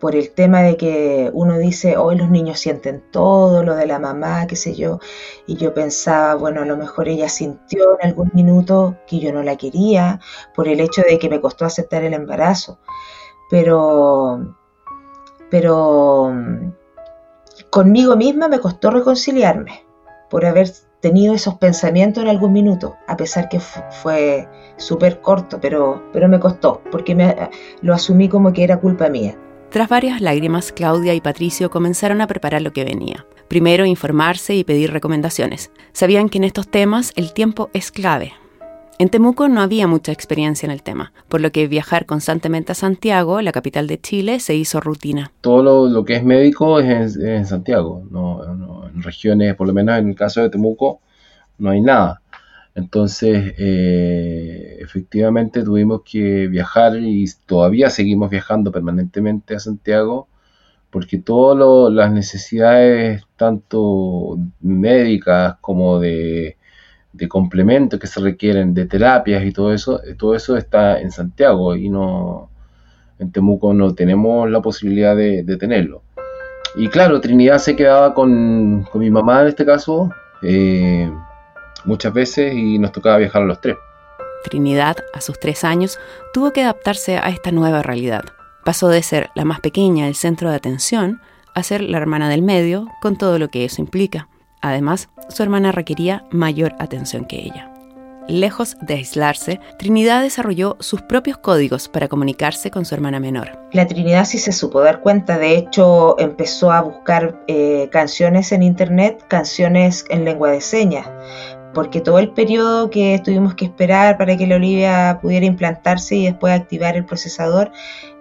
por 0.00 0.14
el 0.14 0.32
tema 0.32 0.62
de 0.62 0.76
que 0.76 1.30
uno 1.32 1.56
dice, 1.58 1.96
hoy 1.96 2.16
los 2.16 2.30
niños 2.30 2.58
sienten 2.58 3.02
todo, 3.10 3.62
lo 3.62 3.74
de 3.74 3.86
la 3.86 3.98
mamá, 3.98 4.46
qué 4.46 4.56
sé 4.56 4.74
yo, 4.74 4.98
y 5.46 5.56
yo 5.56 5.72
pensaba, 5.72 6.34
bueno, 6.34 6.62
a 6.62 6.66
lo 6.66 6.76
mejor 6.76 7.08
ella 7.08 7.28
sintió 7.28 7.98
en 7.98 8.08
algún 8.08 8.30
minuto 8.34 8.96
que 9.06 9.20
yo 9.20 9.32
no 9.32 9.42
la 9.42 9.56
quería, 9.56 10.20
por 10.54 10.68
el 10.68 10.80
hecho 10.80 11.02
de 11.08 11.18
que 11.18 11.30
me 11.30 11.40
costó 11.40 11.64
aceptar 11.64 12.04
el 12.04 12.12
embarazo, 12.12 12.78
pero, 13.48 14.54
pero 15.50 16.32
Conmigo 17.76 18.16
misma 18.16 18.48
me 18.48 18.58
costó 18.58 18.90
reconciliarme 18.90 19.84
por 20.30 20.46
haber 20.46 20.70
tenido 21.00 21.34
esos 21.34 21.56
pensamientos 21.56 22.22
en 22.22 22.30
algún 22.30 22.54
minuto, 22.54 22.96
a 23.06 23.18
pesar 23.18 23.50
que 23.50 23.60
fue 23.60 24.48
súper 24.78 25.20
corto, 25.20 25.60
pero, 25.60 26.02
pero 26.10 26.26
me 26.26 26.40
costó, 26.40 26.80
porque 26.90 27.14
me, 27.14 27.36
lo 27.82 27.92
asumí 27.92 28.30
como 28.30 28.54
que 28.54 28.64
era 28.64 28.80
culpa 28.80 29.10
mía. 29.10 29.36
Tras 29.68 29.90
varias 29.90 30.22
lágrimas, 30.22 30.72
Claudia 30.72 31.12
y 31.12 31.20
Patricio 31.20 31.68
comenzaron 31.68 32.22
a 32.22 32.26
preparar 32.26 32.62
lo 32.62 32.72
que 32.72 32.86
venía. 32.86 33.26
Primero 33.46 33.84
informarse 33.84 34.54
y 34.54 34.64
pedir 34.64 34.90
recomendaciones. 34.90 35.70
Sabían 35.92 36.30
que 36.30 36.38
en 36.38 36.44
estos 36.44 36.68
temas 36.68 37.12
el 37.14 37.34
tiempo 37.34 37.68
es 37.74 37.92
clave. 37.92 38.32
En 38.98 39.10
Temuco 39.10 39.48
no 39.48 39.60
había 39.60 39.86
mucha 39.86 40.10
experiencia 40.10 40.66
en 40.66 40.72
el 40.72 40.82
tema, 40.82 41.12
por 41.28 41.42
lo 41.42 41.52
que 41.52 41.68
viajar 41.68 42.06
constantemente 42.06 42.72
a 42.72 42.74
Santiago, 42.74 43.42
la 43.42 43.52
capital 43.52 43.86
de 43.86 44.00
Chile, 44.00 44.40
se 44.40 44.54
hizo 44.54 44.80
rutina. 44.80 45.30
Todo 45.42 45.90
lo, 45.90 46.04
que 46.06 46.16
es 46.16 46.24
médico 46.24 46.80
es 46.80 47.16
en, 47.18 47.44
Santiago, 47.44 48.02
en 48.94 49.02
regiones, 49.02 49.54
por 49.54 49.66
lo 49.66 49.74
menos 49.74 49.98
en 49.98 50.08
el 50.08 50.14
caso 50.14 50.40
de 50.40 50.48
Temuco, 50.48 51.00
no 51.58 51.70
hay 51.70 51.82
nada. 51.82 52.22
Entonces, 52.74 53.54
eh, 53.58 54.78
efectivamente 54.80 55.62
tuvimos 55.62 56.00
que 56.02 56.46
viajar 56.46 56.96
y 56.96 57.26
todavía 57.44 57.90
seguimos 57.90 58.30
viajando 58.30 58.72
permanentemente 58.72 59.56
a 59.56 59.60
Santiago 59.60 60.28
porque 60.88 61.18
todas 61.18 61.92
las 61.92 62.10
necesidades, 62.12 63.22
tanto 63.36 64.38
médicas 64.60 65.56
como 65.60 65.98
de, 66.00 66.55
complementos 67.28 67.98
que 67.98 68.06
se 68.06 68.20
requieren, 68.20 68.74
de 68.74 68.86
terapias 68.86 69.44
y 69.44 69.52
todo 69.52 69.72
eso, 69.72 70.00
todo 70.18 70.34
eso 70.34 70.56
está 70.56 71.00
en 71.00 71.10
Santiago 71.10 71.74
y 71.74 71.88
no 71.88 72.50
en 73.18 73.32
Temuco 73.32 73.72
no 73.72 73.94
tenemos 73.94 74.48
la 74.50 74.60
posibilidad 74.60 75.16
de, 75.16 75.56
tenerlo. 75.58 76.02
Y 76.76 76.88
claro, 76.88 77.20
Trinidad 77.20 77.58
se 77.58 77.74
quedaba 77.74 78.12
con, 78.12 78.86
con 78.92 79.00
mi 79.00 79.10
mamá 79.10 79.40
en 79.42 79.48
este 79.48 79.64
caso. 79.64 80.10
Eh, 80.42 81.10
muchas 81.86 82.12
veces 82.12 82.52
y 82.54 82.78
nos 82.78 82.92
tocaba 82.92 83.16
viajar 83.16 83.42
a 83.42 83.46
los 83.46 83.60
tres. 83.60 83.76
Trinidad, 84.44 84.96
a 85.14 85.20
sus 85.20 85.40
tres 85.40 85.64
años, 85.64 85.98
tuvo 86.32 86.52
que 86.52 86.62
adaptarse 86.62 87.16
a 87.16 87.28
esta 87.30 87.50
nueva 87.50 87.82
realidad. 87.82 88.24
Pasó 88.64 88.88
de 88.88 89.02
ser 89.02 89.30
la 89.34 89.44
más 89.44 89.60
pequeña, 89.60 90.08
el 90.08 90.14
centro 90.14 90.50
de 90.50 90.56
atención, 90.56 91.20
a 91.54 91.62
ser 91.62 91.80
la 91.80 91.96
hermana 91.96 92.28
del 92.28 92.42
medio, 92.42 92.88
con 93.00 93.16
todo 93.16 93.38
lo 93.38 93.48
que 93.48 93.64
eso 93.64 93.80
implica. 93.80 94.28
Además, 94.66 95.08
su 95.28 95.44
hermana 95.44 95.70
requería 95.70 96.24
mayor 96.32 96.74
atención 96.80 97.24
que 97.24 97.36
ella. 97.36 97.70
Lejos 98.26 98.76
de 98.80 98.94
aislarse, 98.94 99.60
Trinidad 99.78 100.22
desarrolló 100.22 100.76
sus 100.80 101.02
propios 101.02 101.38
códigos 101.38 101.88
para 101.88 102.08
comunicarse 102.08 102.72
con 102.72 102.84
su 102.84 102.96
hermana 102.96 103.20
menor. 103.20 103.56
La 103.72 103.86
Trinidad 103.86 104.24
sí 104.24 104.38
se 104.38 104.50
supo 104.50 104.80
dar 104.80 105.02
cuenta, 105.02 105.38
de 105.38 105.56
hecho 105.56 106.18
empezó 106.18 106.72
a 106.72 106.80
buscar 106.80 107.40
eh, 107.46 107.88
canciones 107.92 108.50
en 108.50 108.64
internet, 108.64 109.24
canciones 109.28 110.04
en 110.10 110.24
lengua 110.24 110.50
de 110.50 110.60
señas, 110.60 111.08
porque 111.72 112.00
todo 112.00 112.18
el 112.18 112.30
periodo 112.30 112.90
que 112.90 113.20
tuvimos 113.24 113.54
que 113.54 113.66
esperar 113.66 114.18
para 114.18 114.36
que 114.36 114.48
la 114.48 114.56
Olivia 114.56 115.20
pudiera 115.22 115.46
implantarse 115.46 116.16
y 116.16 116.24
después 116.24 116.52
activar 116.52 116.96
el 116.96 117.04
procesador, 117.04 117.70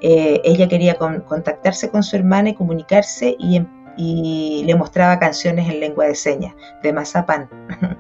eh, 0.02 0.40
ella 0.44 0.68
quería 0.68 0.94
contactarse 0.96 1.90
con 1.90 2.04
su 2.04 2.16
hermana 2.16 2.50
y 2.50 2.54
comunicarse 2.54 3.36
em, 3.40 3.66
y, 3.98 4.64
le 4.66 4.76
mostraba 4.76 5.20
canciones 5.20 5.70
en 5.70 5.80
lengua 5.80 6.06
de 6.06 6.16
señas, 6.16 6.54
de 6.84 6.94
mazapán. 6.94 7.50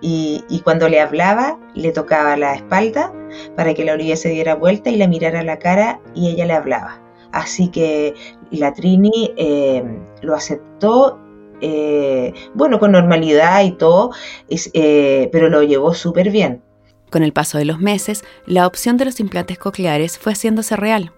y, 0.00 0.44
y, 0.48 0.60
cuando 0.60 0.88
le 0.88 1.00
hablaba, 1.00 1.58
le 1.74 1.92
tocaba 1.92 2.36
la 2.36 2.54
espalda 2.54 3.12
para 3.56 3.74
que 3.74 3.84
la 3.84 3.94
Olivia 3.94 4.16
se 4.16 4.30
diera 4.30 4.54
vuelta 4.54 4.90
y 4.90 4.96
le 4.96 5.08
mirara 5.08 5.42
la 5.42 5.58
cara 5.58 6.00
y 6.14 6.28
ella 6.30 6.46
le 6.46 6.54
hablaba. 6.54 7.00
Así 7.32 7.68
que 7.68 8.14
la 8.50 8.72
Trini 8.72 9.32
eh, 9.36 9.84
lo 10.22 10.34
aceptó 10.34 11.20
eh, 11.60 12.32
bueno, 12.54 12.78
con 12.78 12.92
normalidad 12.92 13.62
y 13.62 13.72
todo, 13.72 14.12
eh, 14.48 15.28
pero 15.32 15.48
lo 15.48 15.62
llevó 15.62 15.94
súper 15.94 16.30
bien. 16.30 16.62
Con 17.10 17.22
el 17.22 17.32
paso 17.32 17.58
de 17.58 17.64
los 17.64 17.80
meses, 17.80 18.22
la 18.46 18.66
opción 18.66 18.96
de 18.96 19.06
los 19.06 19.18
implantes 19.18 19.58
cocleares 19.58 20.18
fue 20.18 20.32
haciéndose 20.32 20.76
real. 20.76 21.12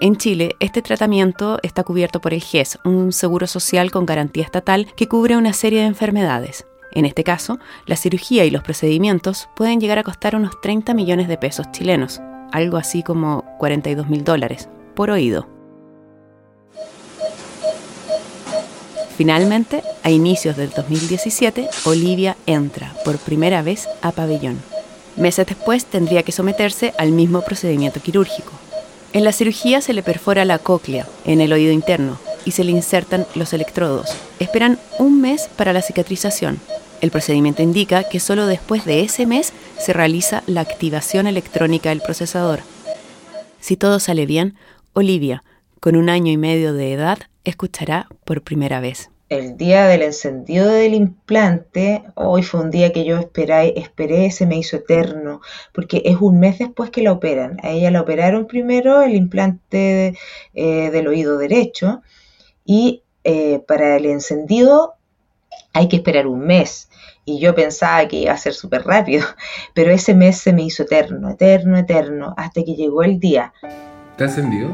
En 0.00 0.16
Chile, 0.16 0.54
este 0.60 0.80
tratamiento 0.80 1.58
está 1.64 1.82
cubierto 1.82 2.20
por 2.20 2.32
el 2.32 2.40
GES, 2.40 2.78
un 2.84 3.12
seguro 3.12 3.48
social 3.48 3.90
con 3.90 4.06
garantía 4.06 4.44
estatal 4.44 4.86
que 4.94 5.08
cubre 5.08 5.36
una 5.36 5.52
serie 5.52 5.80
de 5.80 5.86
enfermedades. 5.86 6.66
En 6.92 7.04
este 7.04 7.24
caso, 7.24 7.58
la 7.84 7.96
cirugía 7.96 8.44
y 8.44 8.50
los 8.50 8.62
procedimientos 8.62 9.48
pueden 9.56 9.80
llegar 9.80 9.98
a 9.98 10.04
costar 10.04 10.36
unos 10.36 10.60
30 10.60 10.94
millones 10.94 11.26
de 11.26 11.36
pesos 11.36 11.72
chilenos, 11.72 12.20
algo 12.52 12.76
así 12.76 13.02
como 13.02 13.44
42 13.58 14.08
mil 14.08 14.22
dólares, 14.22 14.68
por 14.94 15.10
oído. 15.10 15.48
Finalmente, 19.16 19.82
a 20.04 20.10
inicios 20.10 20.56
del 20.56 20.70
2017, 20.70 21.70
Olivia 21.86 22.36
entra 22.46 22.94
por 23.04 23.18
primera 23.18 23.62
vez 23.62 23.88
a 24.00 24.12
pabellón. 24.12 24.62
Meses 25.16 25.44
después 25.44 25.86
tendría 25.86 26.22
que 26.22 26.30
someterse 26.30 26.94
al 26.98 27.10
mismo 27.10 27.42
procedimiento 27.42 28.00
quirúrgico. 28.00 28.52
En 29.12 29.24
la 29.24 29.32
cirugía 29.32 29.80
se 29.80 29.94
le 29.94 30.02
perfora 30.02 30.44
la 30.44 30.58
cóclea 30.58 31.06
en 31.24 31.40
el 31.40 31.52
oído 31.52 31.72
interno 31.72 32.18
y 32.44 32.50
se 32.50 32.64
le 32.64 32.72
insertan 32.72 33.26
los 33.34 33.52
electrodos. 33.52 34.10
Esperan 34.38 34.78
un 34.98 35.20
mes 35.20 35.48
para 35.56 35.72
la 35.72 35.82
cicatrización. 35.82 36.60
El 37.00 37.10
procedimiento 37.10 37.62
indica 37.62 38.04
que 38.04 38.20
solo 38.20 38.46
después 38.46 38.84
de 38.84 39.02
ese 39.02 39.24
mes 39.24 39.52
se 39.78 39.92
realiza 39.92 40.42
la 40.46 40.60
activación 40.60 41.26
electrónica 41.26 41.88
del 41.90 42.00
procesador. 42.00 42.60
Si 43.60 43.76
todo 43.76 43.98
sale 43.98 44.26
bien, 44.26 44.56
Olivia, 44.92 45.42
con 45.80 45.96
un 45.96 46.10
año 46.10 46.32
y 46.32 46.36
medio 46.36 46.74
de 46.74 46.92
edad, 46.92 47.18
escuchará 47.44 48.08
por 48.24 48.42
primera 48.42 48.80
vez. 48.80 49.10
El 49.28 49.58
día 49.58 49.86
del 49.86 50.00
encendido 50.00 50.70
del 50.70 50.94
implante, 50.94 52.02
hoy 52.14 52.42
fue 52.42 52.60
un 52.60 52.70
día 52.70 52.92
que 52.94 53.04
yo 53.04 53.18
esperé, 53.18 53.78
esperé, 53.78 54.30
se 54.30 54.46
me 54.46 54.56
hizo 54.56 54.76
eterno, 54.76 55.42
porque 55.74 56.00
es 56.06 56.16
un 56.16 56.40
mes 56.40 56.58
después 56.58 56.88
que 56.88 57.02
la 57.02 57.12
operan. 57.12 57.58
A 57.62 57.68
ella 57.68 57.90
la 57.90 58.00
operaron 58.00 58.46
primero 58.46 59.02
el 59.02 59.14
implante 59.14 60.16
eh, 60.54 60.90
del 60.90 61.08
oído 61.08 61.36
derecho 61.36 62.00
y 62.64 63.02
eh, 63.22 63.62
para 63.68 63.96
el 63.96 64.06
encendido 64.06 64.94
hay 65.74 65.88
que 65.88 65.96
esperar 65.96 66.26
un 66.26 66.40
mes. 66.40 66.88
Y 67.26 67.38
yo 67.38 67.54
pensaba 67.54 68.08
que 68.08 68.16
iba 68.16 68.32
a 68.32 68.38
ser 68.38 68.54
súper 68.54 68.84
rápido, 68.84 69.26
pero 69.74 69.90
ese 69.90 70.14
mes 70.14 70.38
se 70.38 70.54
me 70.54 70.62
hizo 70.62 70.84
eterno, 70.84 71.28
eterno, 71.28 71.76
eterno, 71.76 72.32
hasta 72.38 72.62
que 72.62 72.74
llegó 72.74 73.02
el 73.02 73.20
día. 73.20 73.52
¿Te 74.16 74.24
ha 74.24 74.26
encendido? 74.28 74.70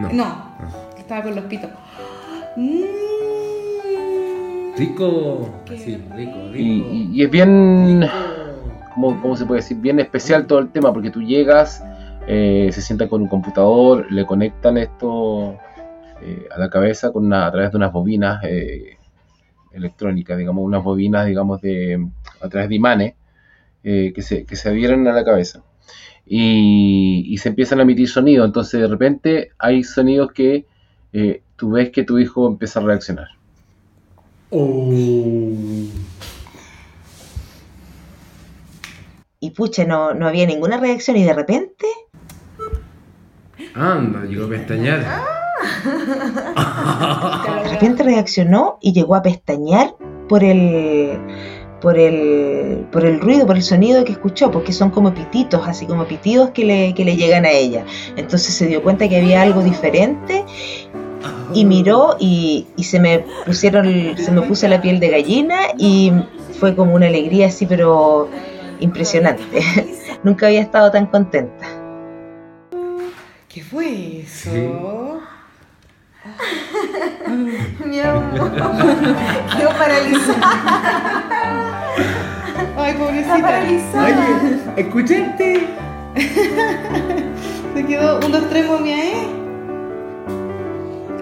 No. 0.00 0.12
No, 0.12 0.24
ah. 0.24 0.58
estaba 0.98 1.22
con 1.22 1.36
los 1.36 1.44
pitos. 1.44 1.70
Rico, 4.76 5.48
sí, 5.76 6.02
rico, 6.16 6.48
rico. 6.50 6.88
Y, 6.92 7.22
es 7.22 7.30
bien, 7.30 8.04
¿cómo, 8.94 9.36
se 9.36 9.46
puede 9.46 9.60
decir? 9.60 9.76
Bien 9.76 10.00
especial 10.00 10.48
todo 10.48 10.58
el 10.58 10.70
tema, 10.70 10.92
porque 10.92 11.10
tú 11.10 11.22
llegas, 11.22 11.84
eh, 12.26 12.70
se 12.72 12.82
sienta 12.82 13.08
con 13.08 13.22
un 13.22 13.28
computador, 13.28 14.10
le 14.10 14.26
conectan 14.26 14.76
esto 14.78 15.56
eh, 16.22 16.48
a 16.50 16.58
la 16.58 16.68
cabeza 16.70 17.12
con 17.12 17.32
a 17.32 17.50
través 17.52 17.70
de 17.70 17.76
unas 17.76 17.92
bobinas 17.92 18.42
eh, 18.42 18.98
electrónicas, 19.72 20.38
digamos, 20.38 20.64
unas 20.64 20.82
bobinas, 20.82 21.26
digamos, 21.26 21.60
de 21.60 22.08
a 22.40 22.48
través 22.48 22.68
de 22.68 22.74
imanes 22.74 23.14
que, 23.82 24.22
se, 24.22 24.46
que 24.46 24.56
se 24.56 24.70
adhieren 24.70 25.06
a 25.06 25.12
la 25.12 25.24
cabeza. 25.24 25.62
Y, 26.26 27.26
y, 27.28 27.36
se 27.36 27.50
empiezan 27.50 27.78
a 27.78 27.82
emitir 27.82 28.08
sonidos, 28.08 28.46
entonces 28.46 28.80
de 28.80 28.88
repente 28.88 29.50
hay 29.58 29.84
sonidos 29.84 30.32
que 30.32 30.66
tú 31.56 31.72
ves 31.72 31.90
que 31.90 32.02
tu 32.02 32.18
hijo 32.18 32.48
empieza 32.48 32.80
a 32.80 32.84
reaccionar. 32.84 33.28
Oh. 34.56 34.88
Y 39.40 39.50
pucha, 39.50 39.84
no, 39.84 40.14
no 40.14 40.28
había 40.28 40.46
ninguna 40.46 40.76
reacción 40.76 41.16
y 41.16 41.24
de 41.24 41.32
repente... 41.34 41.86
Anda, 43.74 44.24
llegó 44.26 44.44
a 44.44 44.48
pestañear. 44.50 45.04
de 47.64 47.68
repente 47.68 48.04
reaccionó 48.04 48.78
y 48.80 48.92
llegó 48.92 49.16
a 49.16 49.22
pestañear 49.22 49.96
por 50.28 50.44
el, 50.44 51.18
por 51.80 51.98
el, 51.98 52.86
por 52.92 53.04
el 53.04 53.20
ruido, 53.20 53.48
por 53.48 53.56
el 53.56 53.62
sonido 53.64 54.04
que 54.04 54.12
escuchó, 54.12 54.52
porque 54.52 54.72
son 54.72 54.90
como 54.90 55.12
pititos, 55.12 55.66
así 55.66 55.84
como 55.84 56.04
pitidos 56.04 56.50
que 56.50 56.64
le, 56.64 56.94
que 56.94 57.04
le 57.04 57.16
llegan 57.16 57.44
a 57.44 57.50
ella. 57.50 57.84
Entonces 58.14 58.54
se 58.54 58.68
dio 58.68 58.84
cuenta 58.84 59.08
que 59.08 59.16
había 59.16 59.42
algo 59.42 59.64
diferente 59.64 60.44
y 61.52 61.64
miró 61.64 62.16
y, 62.18 62.66
se 62.82 63.00
me 63.00 63.24
pusieron, 63.46 64.16
se 64.16 64.30
me 64.30 64.42
puso 64.42 64.68
la 64.68 64.80
piel 64.80 65.00
de 65.00 65.08
gallina 65.08 65.56
y 65.78 66.12
fue 66.58 66.74
como 66.74 66.94
una 66.94 67.06
alegría 67.06 67.48
así, 67.48 67.66
pero 67.66 68.28
impresionante. 68.80 69.60
Nunca 70.22 70.46
había 70.46 70.60
estado 70.60 70.90
tan 70.90 71.06
contenta. 71.06 71.66
¿Qué 73.48 73.62
fue 73.62 74.20
eso? 74.22 74.50
Mi 77.84 78.00
amor. 78.00 78.50
Quedó 79.56 79.70
paralizada. 79.70 80.64
Ay, 82.76 82.94
pobrecita. 82.94 83.36
Está 83.36 83.46
paralizada. 83.46 84.06
Oye, 84.06 84.58
escuchaste. 84.76 85.68
Se 87.74 87.86
quedó 87.86 88.20
un, 88.24 88.32
dos, 88.32 88.48
tres, 88.50 88.66
momia, 88.66 88.96
¿eh? 88.96 89.43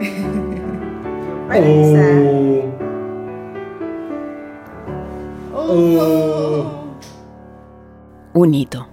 Oh. 5.75 6.87
Un 8.35 8.55
hito. 8.55 8.89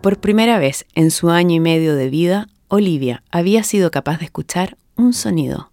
Por 0.00 0.18
primera 0.18 0.58
vez 0.58 0.86
en 0.94 1.10
su 1.10 1.30
año 1.30 1.54
y 1.54 1.60
medio 1.60 1.94
de 1.94 2.08
vida, 2.08 2.48
Olivia 2.68 3.22
había 3.30 3.62
sido 3.62 3.90
capaz 3.90 4.18
de 4.18 4.26
escuchar 4.26 4.76
un 4.96 5.12
sonido. 5.12 5.70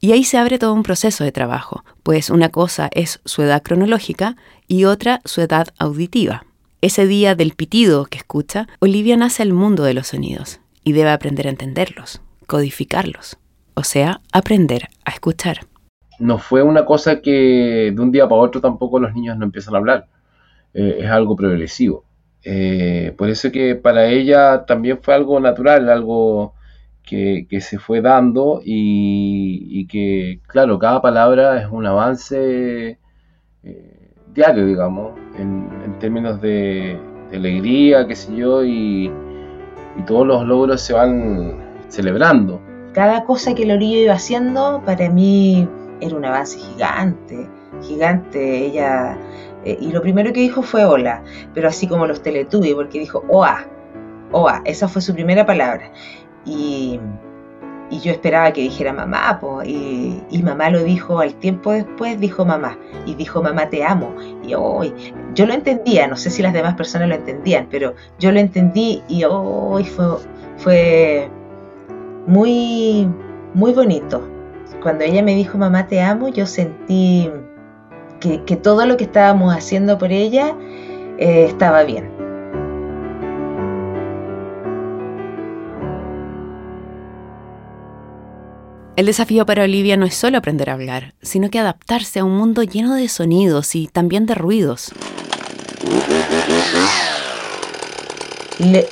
Y 0.00 0.12
ahí 0.12 0.24
se 0.24 0.38
abre 0.38 0.58
todo 0.58 0.74
un 0.74 0.82
proceso 0.82 1.24
de 1.24 1.32
trabajo, 1.32 1.84
pues 2.02 2.30
una 2.30 2.50
cosa 2.50 2.90
es 2.92 3.20
su 3.24 3.42
edad 3.42 3.62
cronológica 3.62 4.36
y 4.68 4.84
otra 4.84 5.20
su 5.24 5.40
edad 5.40 5.68
auditiva. 5.78 6.44
Ese 6.80 7.06
día 7.06 7.34
del 7.34 7.54
pitido 7.54 8.04
que 8.04 8.18
escucha, 8.18 8.68
Olivia 8.80 9.16
nace 9.16 9.42
al 9.42 9.52
mundo 9.52 9.84
de 9.84 9.94
los 9.94 10.08
sonidos 10.08 10.60
y 10.84 10.92
debe 10.92 11.10
aprender 11.10 11.46
a 11.46 11.50
entenderlos, 11.50 12.20
codificarlos, 12.46 13.38
o 13.74 13.82
sea, 13.82 14.20
aprender 14.32 14.88
a 15.04 15.10
escuchar. 15.10 15.58
No 16.18 16.38
fue 16.38 16.62
una 16.62 16.84
cosa 16.84 17.20
que 17.20 17.92
de 17.94 18.00
un 18.00 18.12
día 18.12 18.28
para 18.28 18.40
otro 18.40 18.60
tampoco 18.60 18.98
los 18.98 19.14
niños 19.14 19.36
no 19.36 19.44
empiezan 19.44 19.74
a 19.74 19.78
hablar, 19.78 20.06
eh, 20.72 20.98
es 21.00 21.10
algo 21.10 21.36
progresivo. 21.36 22.04
Eh, 22.44 23.14
por 23.16 23.30
eso 23.30 23.50
que 23.50 23.74
para 23.74 24.06
ella 24.06 24.64
también 24.66 24.98
fue 25.00 25.14
algo 25.14 25.40
natural, 25.40 25.88
algo 25.88 26.54
que, 27.02 27.46
se 27.60 27.78
fue 27.78 28.00
dando 28.00 28.60
y, 28.64 29.86
que, 29.86 30.40
claro, 30.46 30.78
cada 30.78 31.00
palabra 31.02 31.60
es 31.60 31.68
un 31.70 31.86
avance 31.86 32.98
eh, 33.62 34.10
diario, 34.34 34.66
digamos, 34.66 35.12
en, 35.38 35.98
términos 35.98 36.40
de, 36.40 36.98
alegría, 37.32 38.06
qué 38.06 38.14
sé 38.14 38.34
yo, 38.36 38.64
y, 38.64 39.10
todos 40.06 40.26
los 40.26 40.44
logros 40.46 40.80
se 40.80 40.92
van 40.92 41.56
celebrando. 41.88 42.60
Cada 42.94 43.24
cosa 43.24 43.56
que 43.56 43.66
Lorillo 43.66 43.98
iba 43.98 44.14
haciendo 44.14 44.80
para 44.86 45.10
mí 45.10 45.68
era 46.00 46.14
un 46.14 46.24
avance 46.24 46.58
gigante, 46.58 47.48
gigante. 47.82 48.66
Ella, 48.66 49.18
eh, 49.64 49.76
y 49.80 49.90
lo 49.90 50.00
primero 50.00 50.32
que 50.32 50.40
dijo 50.40 50.62
fue 50.62 50.84
hola, 50.84 51.20
pero 51.54 51.68
así 51.68 51.88
como 51.88 52.06
los 52.06 52.22
Teletubbies, 52.22 52.74
porque 52.74 53.00
dijo 53.00 53.24
oa, 53.28 53.66
oa, 54.30 54.62
esa 54.64 54.86
fue 54.86 55.02
su 55.02 55.12
primera 55.12 55.44
palabra. 55.44 55.90
Y, 56.46 57.00
yo 58.02 58.10
esperaba 58.10 58.52
que 58.52 58.60
dijera 58.60 58.92
mamá, 58.92 59.40
y, 59.64 60.42
mamá 60.42 60.70
lo 60.70 60.82
dijo 60.82 61.20
al 61.20 61.34
tiempo 61.34 61.70
después, 61.72 62.18
dijo 62.18 62.44
mamá, 62.44 62.76
y 63.06 63.14
dijo 63.14 63.40
mamá 63.40 63.68
te 63.70 63.84
amo. 63.84 64.14
Y 64.42 64.54
hoy, 64.54 64.92
yo 65.34 65.46
lo 65.46 65.52
entendía, 65.54 66.08
no 66.08 66.16
sé 66.16 66.30
si 66.30 66.42
las 66.42 66.52
demás 66.52 66.74
personas 66.74 67.08
lo 67.08 67.14
entendían, 67.14 67.68
pero 67.70 67.94
yo 68.18 68.32
lo 68.32 68.40
entendí 68.40 69.02
y 69.08 69.22
hoy 69.24 69.84
fue, 69.84 70.06
fue 70.56 71.30
muy, 72.26 73.08
muy 73.54 73.72
bonito. 73.72 74.28
Cuando 74.82 75.04
ella 75.04 75.22
me 75.22 75.34
dijo 75.34 75.58
mamá 75.58 75.86
te 75.86 76.00
amo, 76.00 76.28
yo 76.28 76.46
sentí 76.46 77.30
que, 78.20 78.56
todo 78.56 78.86
lo 78.86 78.96
que 78.96 79.04
estábamos 79.04 79.54
haciendo 79.54 79.98
por 79.98 80.12
ella 80.12 80.54
eh, 81.18 81.44
estaba 81.48 81.84
bien. 81.84 82.14
El 88.96 89.06
desafío 89.06 89.44
para 89.44 89.64
Olivia 89.64 89.96
no 89.96 90.06
es 90.06 90.14
solo 90.14 90.38
aprender 90.38 90.70
a 90.70 90.74
hablar, 90.74 91.14
sino 91.20 91.50
que 91.50 91.58
adaptarse 91.58 92.20
a 92.20 92.24
un 92.24 92.36
mundo 92.36 92.62
lleno 92.62 92.94
de 92.94 93.08
sonidos 93.08 93.74
y 93.74 93.88
también 93.88 94.24
de 94.24 94.36
ruidos. 94.36 94.92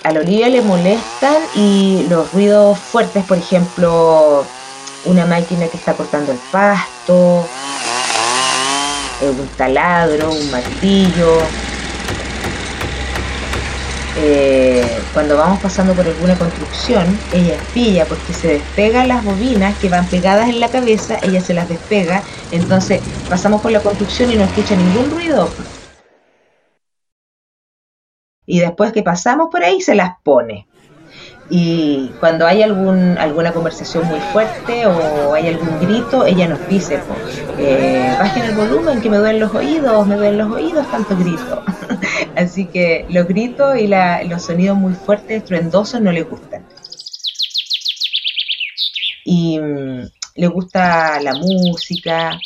A 0.02 0.12
la 0.12 0.21
Olivia 0.21 0.49
le 0.49 0.62
molestan 0.62 1.37
y 1.54 2.07
los 2.09 2.33
ruidos 2.33 2.78
fuertes, 2.78 3.25
por 3.25 3.38
ejemplo, 3.38 4.45
una 5.04 5.26
máquina 5.26 5.69
que 5.69 5.76
está 5.76 5.95
cortando 5.95 6.33
el 6.33 6.38
pasto, 6.50 7.47
un 9.21 9.49
taladro, 9.57 10.33
un 10.33 10.50
martillo, 10.50 11.38
eh, 14.19 15.00
cuando 15.14 15.38
vamos 15.38 15.59
pasando 15.61 15.95
por 15.95 16.07
alguna 16.07 16.37
construcción, 16.37 17.19
ella 17.33 17.57
pilla 17.73 18.04
porque 18.04 18.35
se 18.35 18.49
despegan 18.49 19.09
las 19.09 19.25
bobinas 19.25 19.76
que 19.78 19.88
van 19.88 20.07
pegadas 20.07 20.49
en 20.50 20.61
la 20.61 20.69
cabeza, 20.69 21.19
ella 21.23 21.40
se 21.40 21.54
las 21.54 21.69
despega, 21.69 22.23
entonces 22.50 23.00
pasamos 23.31 23.62
por 23.62 23.73
la 23.73 23.81
construcción 23.81 24.31
y 24.31 24.37
no 24.37 24.45
escucha 24.45 24.76
ningún 24.76 25.11
ruido. 25.11 25.49
Y 28.52 28.61
después 28.61 28.92
que 28.92 29.02
pasamos 29.02 29.49
por 29.50 29.64
ahí 29.64 29.80
se 29.80 29.94
las 29.94 30.18
pone. 30.23 30.66
Y 31.49 32.11
cuando 32.21 32.47
hay 32.47 32.62
algún, 32.62 33.17
alguna 33.17 33.50
conversación 33.50 34.06
muy 34.06 34.21
fuerte 34.30 34.84
o 34.86 35.32
hay 35.32 35.49
algún 35.49 35.80
grito, 35.80 36.26
ella 36.26 36.49
nos 36.49 36.69
dice, 36.69 37.00
eh, 37.58 38.15
bajen 38.19 38.43
el 38.43 38.54
volumen 38.54 39.00
que 39.00 39.08
me 39.08 39.17
duelen 39.17 39.41
los 39.41 39.54
oídos, 39.54 40.06
me 40.06 40.17
duelen 40.17 40.36
los 40.36 40.52
oídos 40.52 40.86
tanto 40.91 41.17
grito. 41.17 41.65
Así 42.36 42.67
que 42.67 43.06
los 43.08 43.26
gritos 43.26 43.75
y 43.78 43.88
los 44.28 44.43
sonidos 44.43 44.76
muy 44.76 44.93
fuertes, 44.93 45.38
estruendosos, 45.38 46.02
no 46.02 46.12
le 46.12 46.23
gustan. 46.23 46.67
Y 49.25 49.58
mm, 49.58 50.10
le 50.34 50.47
gusta 50.49 51.23
la 51.23 51.32
música, 51.32 52.38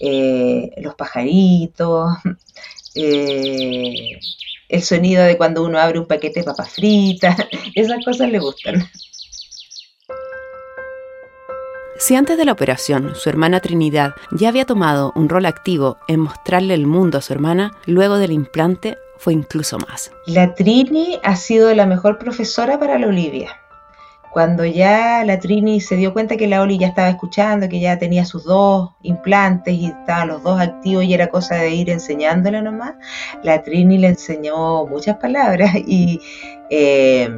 eh, 0.00 0.70
los 0.82 0.94
pajaritos, 0.96 2.10
eh, 2.94 4.18
el 4.68 4.82
sonido 4.82 5.24
de 5.24 5.36
cuando 5.36 5.64
uno 5.64 5.78
abre 5.78 5.98
un 5.98 6.06
paquete 6.06 6.40
de 6.40 6.44
papas 6.44 6.70
fritas, 6.70 7.36
esas 7.74 8.04
cosas 8.04 8.30
le 8.30 8.38
gustan. 8.38 8.88
Si 11.98 12.14
antes 12.14 12.36
de 12.36 12.44
la 12.44 12.52
operación 12.52 13.14
su 13.14 13.30
hermana 13.30 13.60
Trinidad 13.60 14.14
ya 14.30 14.48
había 14.48 14.66
tomado 14.66 15.12
un 15.14 15.30
rol 15.30 15.46
activo 15.46 15.96
en 16.08 16.20
mostrarle 16.20 16.74
el 16.74 16.86
mundo 16.86 17.18
a 17.18 17.22
su 17.22 17.32
hermana, 17.32 17.72
luego 17.86 18.18
del 18.18 18.32
implante 18.32 18.98
fue 19.16 19.32
incluso 19.32 19.78
más. 19.78 20.12
La 20.26 20.54
Trini 20.54 21.18
ha 21.22 21.36
sido 21.36 21.74
la 21.74 21.86
mejor 21.86 22.18
profesora 22.18 22.78
para 22.78 22.98
la 22.98 23.06
Olivia. 23.06 23.56
Cuando 24.36 24.66
ya 24.66 25.24
la 25.24 25.38
Trini 25.38 25.80
se 25.80 25.96
dio 25.96 26.12
cuenta 26.12 26.36
que 26.36 26.46
la 26.46 26.60
Oli 26.60 26.76
ya 26.76 26.88
estaba 26.88 27.08
escuchando, 27.08 27.70
que 27.70 27.80
ya 27.80 27.98
tenía 27.98 28.26
sus 28.26 28.44
dos 28.44 28.90
implantes 29.00 29.72
y 29.72 29.86
estaban 29.86 30.28
los 30.28 30.42
dos 30.42 30.60
activos 30.60 31.04
y 31.04 31.14
era 31.14 31.28
cosa 31.28 31.54
de 31.54 31.70
ir 31.70 31.88
enseñándola 31.88 32.60
nomás, 32.60 32.96
la 33.42 33.62
Trini 33.62 33.96
le 33.96 34.08
enseñó 34.08 34.84
muchas 34.88 35.16
palabras 35.16 35.70
y 35.86 36.20
eh, 36.68 37.34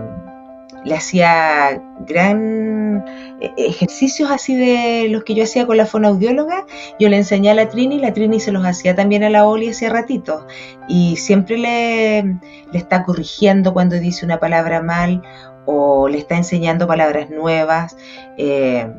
le 0.84 0.94
hacía 0.96 1.80
gran 2.04 3.04
eh, 3.40 3.52
ejercicios 3.56 4.28
así 4.32 4.56
de 4.56 5.06
los 5.08 5.22
que 5.22 5.36
yo 5.36 5.44
hacía 5.44 5.68
con 5.68 5.76
la 5.76 5.86
fonoaudióloga, 5.86 6.66
yo 6.98 7.08
le 7.08 7.18
enseñé 7.18 7.52
a 7.52 7.54
la 7.54 7.68
Trini 7.68 7.94
y 7.94 8.00
la 8.00 8.12
Trini 8.12 8.40
se 8.40 8.50
los 8.50 8.64
hacía 8.64 8.96
también 8.96 9.22
a 9.22 9.30
la 9.30 9.46
Oli 9.46 9.68
hace 9.68 9.88
ratito. 9.88 10.48
Y 10.88 11.14
siempre 11.14 11.58
le, 11.58 12.22
le 12.22 12.38
está 12.72 13.04
corrigiendo 13.04 13.72
cuando 13.72 13.94
dice 14.00 14.24
una 14.24 14.40
palabra 14.40 14.82
mal 14.82 15.22
o 15.70 16.08
le 16.08 16.16
está 16.16 16.34
enseñando 16.38 16.86
palabras 16.86 17.28
nuevas. 17.28 17.94
Eh, 18.38 18.90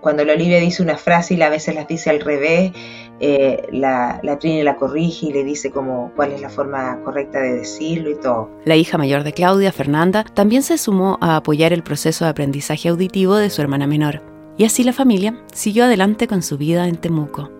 cuando 0.00 0.24
la 0.24 0.32
Olivia 0.32 0.58
dice 0.58 0.82
una 0.82 0.96
frase 0.96 1.34
y 1.34 1.42
a 1.42 1.50
veces 1.50 1.74
las 1.74 1.86
dice 1.86 2.08
al 2.08 2.20
revés, 2.20 2.72
eh, 3.20 3.62
la, 3.70 4.18
la, 4.22 4.38
Trini 4.38 4.62
la 4.62 4.76
corrige 4.76 5.26
y 5.26 5.32
le 5.32 5.44
dice 5.44 5.70
como 5.70 6.12
cuál 6.16 6.32
es 6.32 6.40
la 6.40 6.48
forma 6.48 7.02
correcta 7.04 7.40
de 7.40 7.58
decirlo 7.58 8.10
y 8.10 8.14
todo. 8.14 8.48
La 8.64 8.76
hija 8.76 8.96
mayor 8.96 9.24
de 9.24 9.34
Claudia, 9.34 9.72
Fernanda, 9.72 10.24
también 10.24 10.62
se 10.62 10.78
sumó 10.78 11.18
a 11.20 11.36
apoyar 11.36 11.74
el 11.74 11.82
proceso 11.82 12.24
de 12.24 12.30
aprendizaje 12.30 12.88
auditivo 12.88 13.36
de 13.36 13.50
su 13.50 13.60
hermana 13.60 13.86
menor. 13.86 14.22
Y 14.56 14.64
así 14.64 14.84
la 14.84 14.94
familia 14.94 15.38
siguió 15.52 15.84
adelante 15.84 16.26
con 16.26 16.42
su 16.42 16.56
vida 16.56 16.88
en 16.88 16.96
Temuco, 16.96 17.50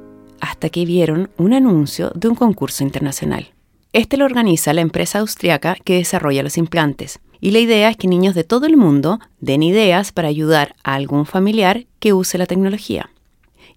hasta 0.41 0.71
que 0.71 0.87
vieron 0.87 1.29
un 1.37 1.53
anuncio 1.53 2.11
de 2.15 2.29
un 2.29 2.35
concurso 2.35 2.85
internacional. 2.85 3.53
Este 3.93 4.17
lo 4.17 4.25
organiza 4.25 4.73
la 4.73 4.83
empresa 4.83 5.21
austriaca 5.21 5.75
que 5.83 5.97
desarrolla 5.97 6.43
los 6.43 6.59
implantes, 6.59 7.19
y 7.41 7.51
la 7.51 7.59
idea 7.59 7.91
es 7.91 7.97
que 7.97 8.09
niños 8.09 8.35
de 8.35 8.45
todo 8.45 8.67
el 8.67 8.77
mundo 8.77 9.19
den 9.41 9.63
ideas 9.63 10.13
para 10.13 10.29
ayudar 10.29 10.75
a 10.85 10.95
algún 10.95 11.27
familiar 11.27 11.87
que 11.99 12.13
use 12.13 12.39
la 12.39 12.47
tecnología. 12.47 13.11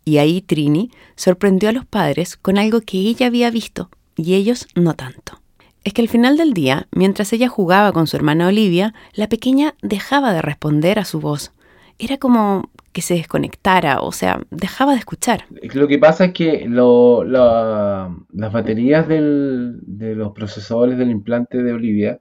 Y 0.05 0.17
ahí 0.17 0.41
Trini 0.41 0.91
sorprendió 1.15 1.69
a 1.69 1.73
los 1.73 1.85
padres 1.85 2.37
con 2.37 2.57
algo 2.57 2.81
que 2.81 2.97
ella 2.97 3.27
había 3.27 3.51
visto 3.51 3.89
y 4.15 4.35
ellos 4.35 4.67
no 4.75 4.93
tanto. 4.93 5.39
Es 5.83 5.93
que 5.93 6.01
al 6.01 6.09
final 6.09 6.37
del 6.37 6.53
día, 6.53 6.87
mientras 6.91 7.31
ella 7.31 7.47
jugaba 7.47 7.93
con 7.93 8.07
su 8.07 8.17
hermana 8.17 8.47
Olivia, 8.47 8.93
la 9.13 9.29
pequeña 9.29 9.75
dejaba 9.81 10.33
de 10.33 10.41
responder 10.41 10.99
a 10.99 11.05
su 11.05 11.19
voz. 11.19 11.51
Era 11.97 12.17
como 12.17 12.69
que 12.91 13.01
se 13.01 13.13
desconectara, 13.15 14.01
o 14.01 14.11
sea, 14.11 14.41
dejaba 14.51 14.93
de 14.93 14.99
escuchar. 14.99 15.45
Lo 15.49 15.87
que 15.87 15.99
pasa 15.99 16.25
es 16.25 16.33
que 16.33 16.65
las 16.67 18.51
baterías 18.51 19.07
de 19.07 20.15
los 20.15 20.31
procesadores 20.31 20.97
del 20.97 21.11
implante 21.11 21.61
de 21.61 21.73
Olivia 21.73 22.19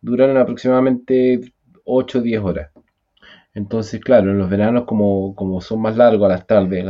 duran 0.00 0.36
aproximadamente 0.36 1.40
8 1.84 2.18
o 2.18 2.22
10 2.22 2.42
horas. 2.42 2.70
Entonces, 3.54 4.00
claro, 4.00 4.30
en 4.30 4.38
los 4.38 4.50
veranos 4.50 4.84
como, 4.84 5.34
como 5.34 5.60
son 5.60 5.80
más 5.82 5.96
largos 5.96 6.26
a 6.26 6.34
las 6.34 6.46
tardes, 6.46 6.84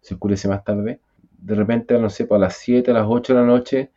se 0.00 0.14
oscurece 0.14 0.48
más 0.48 0.64
tarde, 0.64 1.00
de 1.38 1.54
repente, 1.54 1.98
no 1.98 2.10
sé, 2.10 2.26
pues, 2.26 2.38
a 2.38 2.40
las 2.40 2.56
7, 2.56 2.90
a 2.90 2.94
las 2.94 3.06
8 3.08 3.34
de 3.34 3.40
la 3.40 3.46
noche 3.46 3.92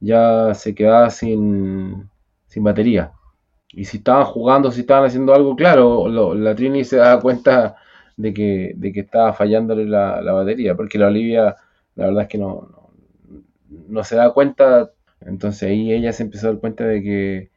ya 0.00 0.54
se 0.54 0.74
quedaba 0.74 1.10
sin, 1.10 2.10
sin 2.46 2.64
batería. 2.64 3.12
Y 3.68 3.84
si 3.86 3.98
estaban 3.98 4.24
jugando, 4.26 4.70
si 4.70 4.82
estaban 4.82 5.04
haciendo 5.06 5.34
algo, 5.34 5.56
claro, 5.56 6.08
la 6.34 6.54
Trini 6.54 6.84
se 6.84 6.96
daba 6.96 7.20
cuenta 7.20 7.76
de 8.16 8.32
que, 8.32 8.74
de 8.76 8.92
que 8.92 9.00
estaba 9.00 9.32
fallándole 9.32 9.86
la, 9.86 10.20
batería, 10.32 10.76
porque 10.76 10.98
la 10.98 11.08
Olivia, 11.08 11.56
la 11.96 12.06
verdad 12.06 12.22
es 12.22 12.28
que 12.28 12.38
no, 12.38 12.92
no 13.88 14.04
se 14.04 14.16
da 14.16 14.32
cuenta 14.32 14.92
entonces 15.26 15.68
ahí 15.68 15.92
ella 15.92 16.12
se 16.12 16.22
empezó 16.22 16.46
a 16.46 16.50
dar 16.50 16.60
cuenta 16.60 16.84
de 16.84 17.02
que 17.02 17.50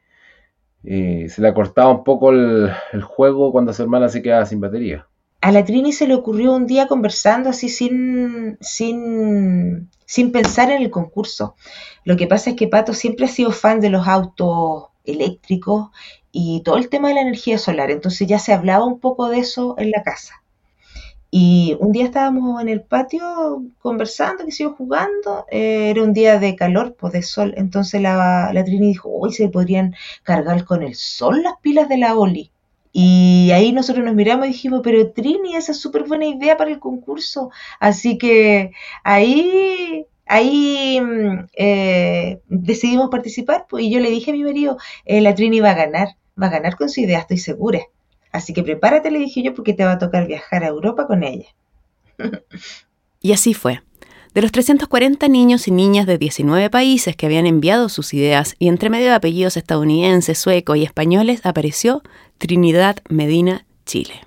eh, 0.83 1.27
se 1.29 1.41
le 1.41 1.53
cortaba 1.53 1.91
un 1.91 2.03
poco 2.03 2.31
el, 2.31 2.71
juego 3.03 3.51
cuando 3.51 3.73
su 3.73 3.81
hermana 3.81 4.09
se 4.09 4.21
quedaba 4.21 4.45
sin 4.45 4.61
batería. 4.61 5.07
a 5.41 5.51
la 5.51 5.65
Trini 5.65 5.93
se 5.93 6.07
le 6.07 6.15
ocurrió 6.15 6.53
un 6.53 6.67
día 6.67 6.87
conversando 6.87 7.49
así 7.49 7.69
sin, 7.69 8.57
sin, 8.61 9.89
sin 10.05 10.31
pensar 10.31 10.71
en 10.71 10.81
el 10.81 10.91
concurso. 10.91 11.55
Lo 12.03 12.15
que 12.17 12.27
pasa 12.27 12.51
es 12.51 12.55
que 12.55 12.67
Pato 12.67 12.93
siempre 12.93 13.25
ha 13.25 13.29
sido 13.29 13.51
fan 13.51 13.79
de 13.79 13.89
los 13.89 14.07
autos 14.07 14.85
eléctricos 15.03 15.89
y 16.31 16.61
todo 16.61 16.77
el 16.77 16.89
tema 16.89 17.07
de 17.07 17.15
la 17.15 17.21
energía 17.21 17.57
solar, 17.57 17.89
entonces 17.89 18.27
ya 18.27 18.39
se 18.39 18.53
hablaba 18.53 18.85
un 18.85 18.99
poco 18.99 19.29
de 19.29 19.39
eso 19.39 19.75
en 19.77 19.91
la 19.91 20.03
casa. 20.03 20.43
Y 21.29 21.75
un 21.79 21.91
día 21.91 22.05
estábamos 22.05 22.61
en 22.61 22.69
el 22.69 22.81
patio 22.81 23.63
conversando, 23.79 24.45
que 24.45 24.51
sigo 24.51 24.75
jugando, 24.75 25.45
eh, 25.51 25.89
era 25.89 26.03
un 26.03 26.13
día 26.13 26.39
de 26.39 26.55
calor, 26.55 26.95
pues 26.97 27.13
de 27.13 27.21
sol, 27.21 27.53
entonces 27.57 28.01
la, 28.01 28.51
la 28.53 28.63
Trini 28.63 28.87
dijo, 28.87 29.09
hoy 29.09 29.33
se 29.33 29.49
podrían 29.49 29.93
cargar 30.23 30.63
con 30.65 30.83
el 30.83 30.95
sol 30.95 31.43
las 31.43 31.55
pilas 31.61 31.89
de 31.89 31.97
la 31.97 32.15
Oli. 32.15 32.51
Y 32.93 33.51
ahí 33.51 33.73
nosotros 33.73 34.05
nos 34.05 34.15
miramos 34.15 34.47
y 34.47 34.49
dijimos, 34.49 34.81
pero 34.83 35.11
Trini, 35.11 35.55
esa 35.55 35.71
es 35.73 35.79
súper 35.79 36.05
buena 36.05 36.25
idea 36.25 36.57
para 36.57 36.71
el 36.71 36.79
concurso. 36.79 37.51
Así 37.79 38.17
que 38.17 38.71
ahí, 39.03 40.05
ahí 40.25 40.99
mm, 41.01 41.47
eh, 41.57 42.41
decidimos 42.47 43.09
participar 43.09 43.65
pues, 43.69 43.83
y 43.83 43.91
yo 43.91 43.99
le 43.99 44.09
dije 44.09 44.31
a 44.31 44.33
mi 44.33 44.43
marido, 44.43 44.77
eh, 45.05 45.21
la 45.21 45.35
Trini 45.35 45.59
va 45.59 45.71
a 45.71 45.75
ganar, 45.75 46.07
va 46.41 46.47
a 46.47 46.49
ganar 46.51 46.75
con 46.75 46.89
su 46.89 47.01
idea, 47.01 47.19
estoy 47.19 47.37
segura. 47.37 47.81
Así 48.31 48.53
que 48.53 48.63
prepárate, 48.63 49.11
le 49.11 49.19
dije 49.19 49.43
yo, 49.43 49.53
porque 49.53 49.73
te 49.73 49.85
va 49.85 49.93
a 49.93 49.99
tocar 49.99 50.27
viajar 50.27 50.63
a 50.63 50.67
Europa 50.67 51.07
con 51.07 51.23
ella. 51.23 51.47
y 53.21 53.31
así 53.31 53.53
fue. 53.53 53.81
De 54.33 54.41
los 54.41 54.51
340 54.51 55.27
niños 55.29 55.67
y 55.67 55.71
niñas 55.71 56.05
de 56.05 56.17
19 56.17 56.69
países 56.69 57.15
que 57.15 57.25
habían 57.25 57.47
enviado 57.47 57.89
sus 57.89 58.13
ideas 58.13 58.55
y 58.59 58.67
entre 58.67 58.89
medio 58.89 59.07
de 59.07 59.13
apellidos 59.13 59.57
estadounidenses, 59.57 60.37
suecos 60.37 60.77
y 60.77 60.83
españoles 60.83 61.41
apareció 61.43 62.03
Trinidad 62.37 62.97
Medina, 63.09 63.65
Chile. 63.85 64.21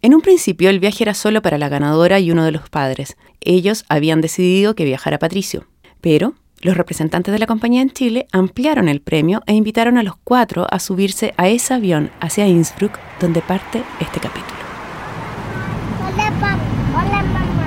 En 0.00 0.14
un 0.14 0.20
principio 0.20 0.70
el 0.70 0.80
viaje 0.80 1.04
era 1.04 1.14
solo 1.14 1.42
para 1.42 1.58
la 1.58 1.68
ganadora 1.68 2.20
y 2.20 2.30
uno 2.30 2.44
de 2.44 2.52
los 2.52 2.68
padres. 2.68 3.16
Ellos 3.40 3.84
habían 3.88 4.20
decidido 4.20 4.74
que 4.74 4.84
viajara 4.84 5.18
Patricio. 5.18 5.66
Pero 6.00 6.34
los 6.62 6.76
representantes 6.76 7.32
de 7.32 7.40
la 7.40 7.46
compañía 7.46 7.82
en 7.82 7.90
Chile 7.90 8.26
ampliaron 8.32 8.88
el 8.88 9.00
premio 9.00 9.42
e 9.46 9.52
invitaron 9.52 9.98
a 9.98 10.04
los 10.04 10.14
cuatro 10.22 10.66
a 10.70 10.78
subirse 10.78 11.34
a 11.36 11.48
ese 11.48 11.74
avión 11.74 12.10
hacia 12.20 12.46
Innsbruck, 12.46 12.98
donde 13.20 13.42
parte 13.42 13.82
este 14.00 14.20
capítulo. 14.20 14.60
Hola, 16.00 16.30
papá. 16.30 16.58
Hola, 16.94 17.22
mamá. 17.24 17.66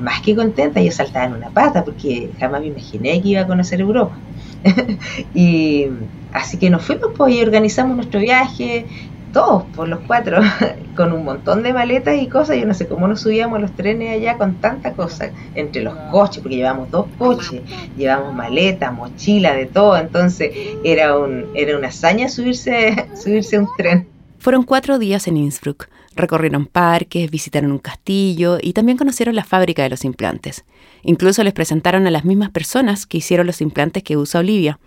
Más 0.00 0.20
que 0.22 0.34
contenta, 0.34 0.80
yo 0.80 0.90
saltaba 0.90 1.26
en 1.26 1.34
una 1.34 1.50
pata 1.50 1.84
porque 1.84 2.30
jamás 2.40 2.62
me 2.62 2.68
imaginé 2.68 3.20
que 3.20 3.28
iba 3.28 3.42
a 3.42 3.46
conocer 3.46 3.80
Europa. 3.80 4.16
y 5.34 5.88
así 6.32 6.56
que 6.56 6.70
nos 6.70 6.82
fuimos 6.82 7.10
pues, 7.16 7.34
y 7.34 7.42
organizamos 7.42 7.96
nuestro 7.96 8.18
viaje, 8.18 8.86
todos, 9.32 9.64
por 9.74 9.88
los 9.88 10.00
cuatro, 10.06 10.38
con 10.96 11.12
un 11.12 11.24
montón 11.24 11.62
de 11.62 11.72
maletas 11.72 12.20
y 12.20 12.26
cosas. 12.28 12.56
Yo 12.56 12.66
no 12.66 12.74
sé 12.74 12.86
cómo 12.86 13.08
nos 13.08 13.20
subíamos 13.22 13.60
los 13.60 13.72
trenes 13.72 14.16
allá 14.16 14.38
con 14.38 14.56
tanta 14.56 14.92
cosa, 14.92 15.30
entre 15.54 15.82
los 15.82 15.94
coches, 16.10 16.42
porque 16.42 16.56
llevamos 16.56 16.90
dos 16.90 17.06
coches, 17.18 17.62
llevamos 17.96 18.34
maletas, 18.34 18.92
mochila, 18.92 19.54
de 19.54 19.66
todo. 19.66 19.96
Entonces 19.96 20.52
era, 20.84 21.18
un, 21.18 21.46
era 21.54 21.76
una 21.76 21.88
hazaña 21.88 22.28
subirse, 22.28 23.08
subirse 23.16 23.56
a 23.56 23.60
un 23.60 23.68
tren. 23.76 24.08
Fueron 24.38 24.64
cuatro 24.64 24.98
días 24.98 25.26
en 25.28 25.36
Innsbruck. 25.36 25.88
Recorrieron 26.14 26.66
parques, 26.66 27.30
visitaron 27.30 27.72
un 27.72 27.78
castillo 27.78 28.58
y 28.60 28.74
también 28.74 28.98
conocieron 28.98 29.34
la 29.34 29.44
fábrica 29.44 29.82
de 29.82 29.90
los 29.90 30.04
implantes. 30.04 30.64
Incluso 31.02 31.42
les 31.42 31.52
presentaron 31.52 32.06
a 32.06 32.10
las 32.10 32.24
mismas 32.24 32.50
personas 32.50 33.06
que 33.06 33.18
hicieron 33.18 33.46
los 33.46 33.60
implantes 33.60 34.02
que 34.02 34.16
usa 34.16 34.40
Olivia. 34.40 34.78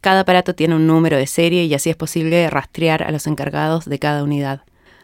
Cada 0.00 0.20
aparato 0.20 0.54
tiene 0.54 0.74
un 0.74 0.86
número 0.86 1.16
de 1.16 1.26
serie 1.26 1.64
y 1.64 1.74
así 1.74 1.90
es 1.90 1.96
posible 1.96 2.48
rastrear 2.50 3.02
a 3.02 3.10
los 3.10 3.26
encargados 3.26 3.84
de 3.84 3.98
cada 3.98 4.24
unidad. 4.24 4.62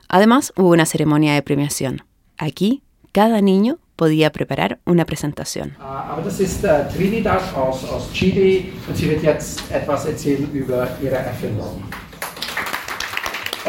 Además, 0.09 0.53
hubo 0.57 0.71
una 0.71 0.87
ceremonia 0.87 1.35
de 1.35 1.43
premiación. 1.43 2.03
Aquí, 2.39 2.83
cada 3.13 3.41
niño 3.41 3.79
podía 3.97 4.31
preparar 4.31 4.79
una 4.85 5.05
presentación. 5.05 5.77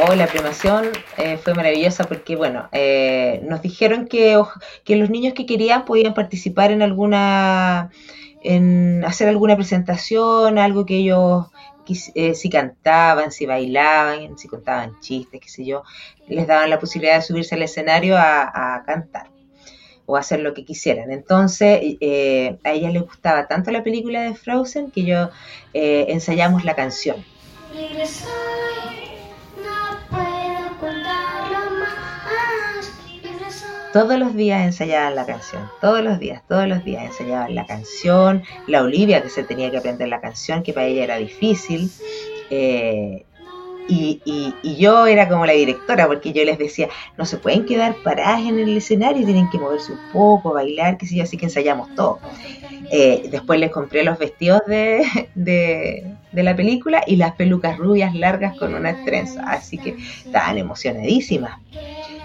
Oh, 0.01 0.15
la 0.15 0.27
premiación 0.27 0.85
eh, 1.17 1.37
fue 1.37 1.53
maravillosa 1.53 2.05
porque, 2.05 2.37
bueno, 2.37 2.69
eh, 2.71 3.41
nos 3.43 3.61
dijeron 3.61 4.07
que, 4.07 4.41
que 4.85 4.95
los 4.95 5.09
niños 5.09 5.33
que 5.33 5.45
querían 5.45 5.83
podían 5.83 6.13
participar 6.13 6.71
en 6.71 6.81
alguna, 6.81 7.89
en 8.41 9.03
hacer 9.03 9.27
alguna 9.27 9.57
presentación, 9.57 10.57
algo 10.57 10.85
que 10.85 10.95
ellos, 10.95 11.47
eh, 12.15 12.33
si 12.33 12.49
cantaban, 12.49 13.33
si 13.33 13.45
bailaban, 13.45 14.37
si 14.37 14.47
contaban 14.47 14.97
chistes, 15.01 15.41
qué 15.41 15.49
sé 15.49 15.65
yo, 15.65 15.83
les 16.29 16.47
daban 16.47 16.69
la 16.69 16.79
posibilidad 16.79 17.15
de 17.15 17.21
subirse 17.21 17.55
al 17.55 17.63
escenario 17.63 18.15
a, 18.17 18.83
cantar 18.85 19.27
o 20.05 20.15
hacer 20.15 20.39
lo 20.39 20.53
que 20.53 20.63
quisieran. 20.63 21.11
Entonces, 21.11 21.81
a 22.63 22.71
ella 22.71 22.89
les 22.89 23.01
gustaba 23.01 23.47
tanto 23.47 23.69
la 23.71 23.83
película 23.83 24.21
de 24.21 24.33
Frozen 24.33 24.91
que 24.91 25.03
yo 25.03 25.29
ensayamos 25.73 26.63
la 26.63 26.75
canción. 26.75 27.17
Todos 33.91 34.19
los 34.19 34.35
días 34.35 34.63
ensayaban 34.63 35.15
la 35.15 35.25
canción, 35.25 35.63
todos 35.81 36.03
los 36.03 36.19
días, 36.19 36.43
todos 36.47 36.67
los 36.67 36.83
días 36.83 37.05
ensayaban 37.05 37.55
la 37.55 37.65
canción, 37.65 38.43
la 38.67 38.83
Olivia 38.83 39.23
que 39.23 39.29
se 39.29 39.43
tenía 39.43 39.71
que 39.71 39.77
aprender 39.77 40.09
la 40.09 40.21
canción, 40.21 40.61
que 40.61 40.73
para 40.73 40.85
ella 40.85 41.05
era 41.05 41.17
difícil, 41.17 41.89
eh, 42.51 43.25
y, 43.89 44.53
yo 44.77 45.07
era 45.07 45.27
como 45.27 45.45
la 45.45 45.53
directora, 45.53 46.07
porque 46.07 46.31
yo 46.31 46.43
les 46.45 46.57
decía, 46.57 46.89
no 47.17 47.25
se 47.25 47.37
pueden 47.37 47.65
quedar 47.65 47.95
paradas 48.03 48.41
en 48.41 48.59
el 48.59 48.77
escenario, 48.77 49.25
tienen 49.25 49.49
que 49.49 49.57
moverse 49.57 49.91
un 49.91 49.99
poco, 50.13 50.53
bailar, 50.53 50.97
qué 50.97 51.07
sé 51.07 51.15
yo, 51.15 51.23
así 51.23 51.37
que 51.37 51.45
ensayamos 51.45 51.93
todo. 51.95 52.19
Eh, 52.91 53.27
después 53.31 53.59
les 53.59 53.71
compré 53.71 54.03
los 54.03 54.17
vestidos 54.17 54.61
de, 54.67 55.03
de, 55.35 56.15
de, 56.31 56.43
la 56.43 56.55
película 56.55 57.01
y 57.05 57.15
las 57.15 57.33
pelucas 57.33 57.77
rubias 57.77 58.13
largas 58.15 58.55
con 58.57 58.73
una 58.75 59.03
trenza, 59.03 59.43
así 59.49 59.77
que 59.77 59.95
estaban 60.25 60.57
emocionadísimas. 60.57 61.59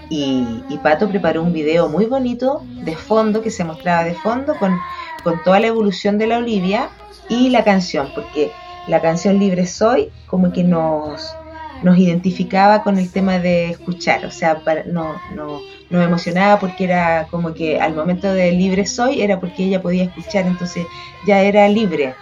Y, 0.09 0.77
Pato 0.83 1.09
preparó 1.09 1.41
un 1.41 1.53
video 1.53 1.89
muy 1.89 2.05
bonito 2.05 2.63
de 2.83 2.95
fondo, 2.95 3.41
que 3.41 3.49
se 3.49 3.63
mostraba 3.63 4.03
de 4.03 4.13
fondo, 4.13 4.55
con, 4.57 4.77
con 5.23 5.41
toda 5.43 5.59
la 5.59 5.67
evolución 5.67 6.17
de 6.17 6.27
la 6.27 6.37
Olivia 6.37 6.89
y 7.27 7.49
la 7.49 7.63
canción, 7.63 8.09
porque 8.13 8.51
la 8.87 9.01
canción 9.01 9.39
Libre 9.39 9.65
Soy 9.65 10.11
como 10.27 10.51
que 10.53 10.63
nos, 10.63 11.35
nos 11.81 11.97
identificaba 11.97 12.83
con 12.83 12.99
el 12.99 13.11
tema 13.11 13.39
de 13.39 13.71
escuchar, 13.71 14.25
o 14.25 14.31
sea, 14.31 14.61
no, 14.85 15.15
no, 15.33 15.59
nos 15.89 16.05
emocionaba 16.05 16.59
porque 16.59 16.83
era 16.83 17.27
como 17.31 17.53
que 17.53 17.79
al 17.79 17.95
momento 17.95 18.31
de 18.31 18.51
Libre 18.51 18.85
Soy 18.85 19.21
era 19.21 19.39
porque 19.39 19.65
ella 19.65 19.81
podía 19.81 20.03
escuchar, 20.03 20.45
entonces 20.45 20.85
ya 21.25 21.41
era 21.41 21.67
libre. 21.67 22.13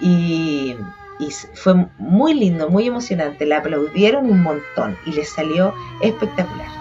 Y, 0.00 0.74
y 1.18 1.30
fue 1.54 1.86
muy 1.98 2.34
lindo, 2.34 2.68
muy 2.68 2.86
emocionante, 2.86 3.46
la 3.46 3.58
aplaudieron 3.58 4.30
un 4.30 4.42
montón 4.42 4.96
y 5.06 5.12
les 5.12 5.30
salió 5.30 5.74
espectacular. 6.02 6.75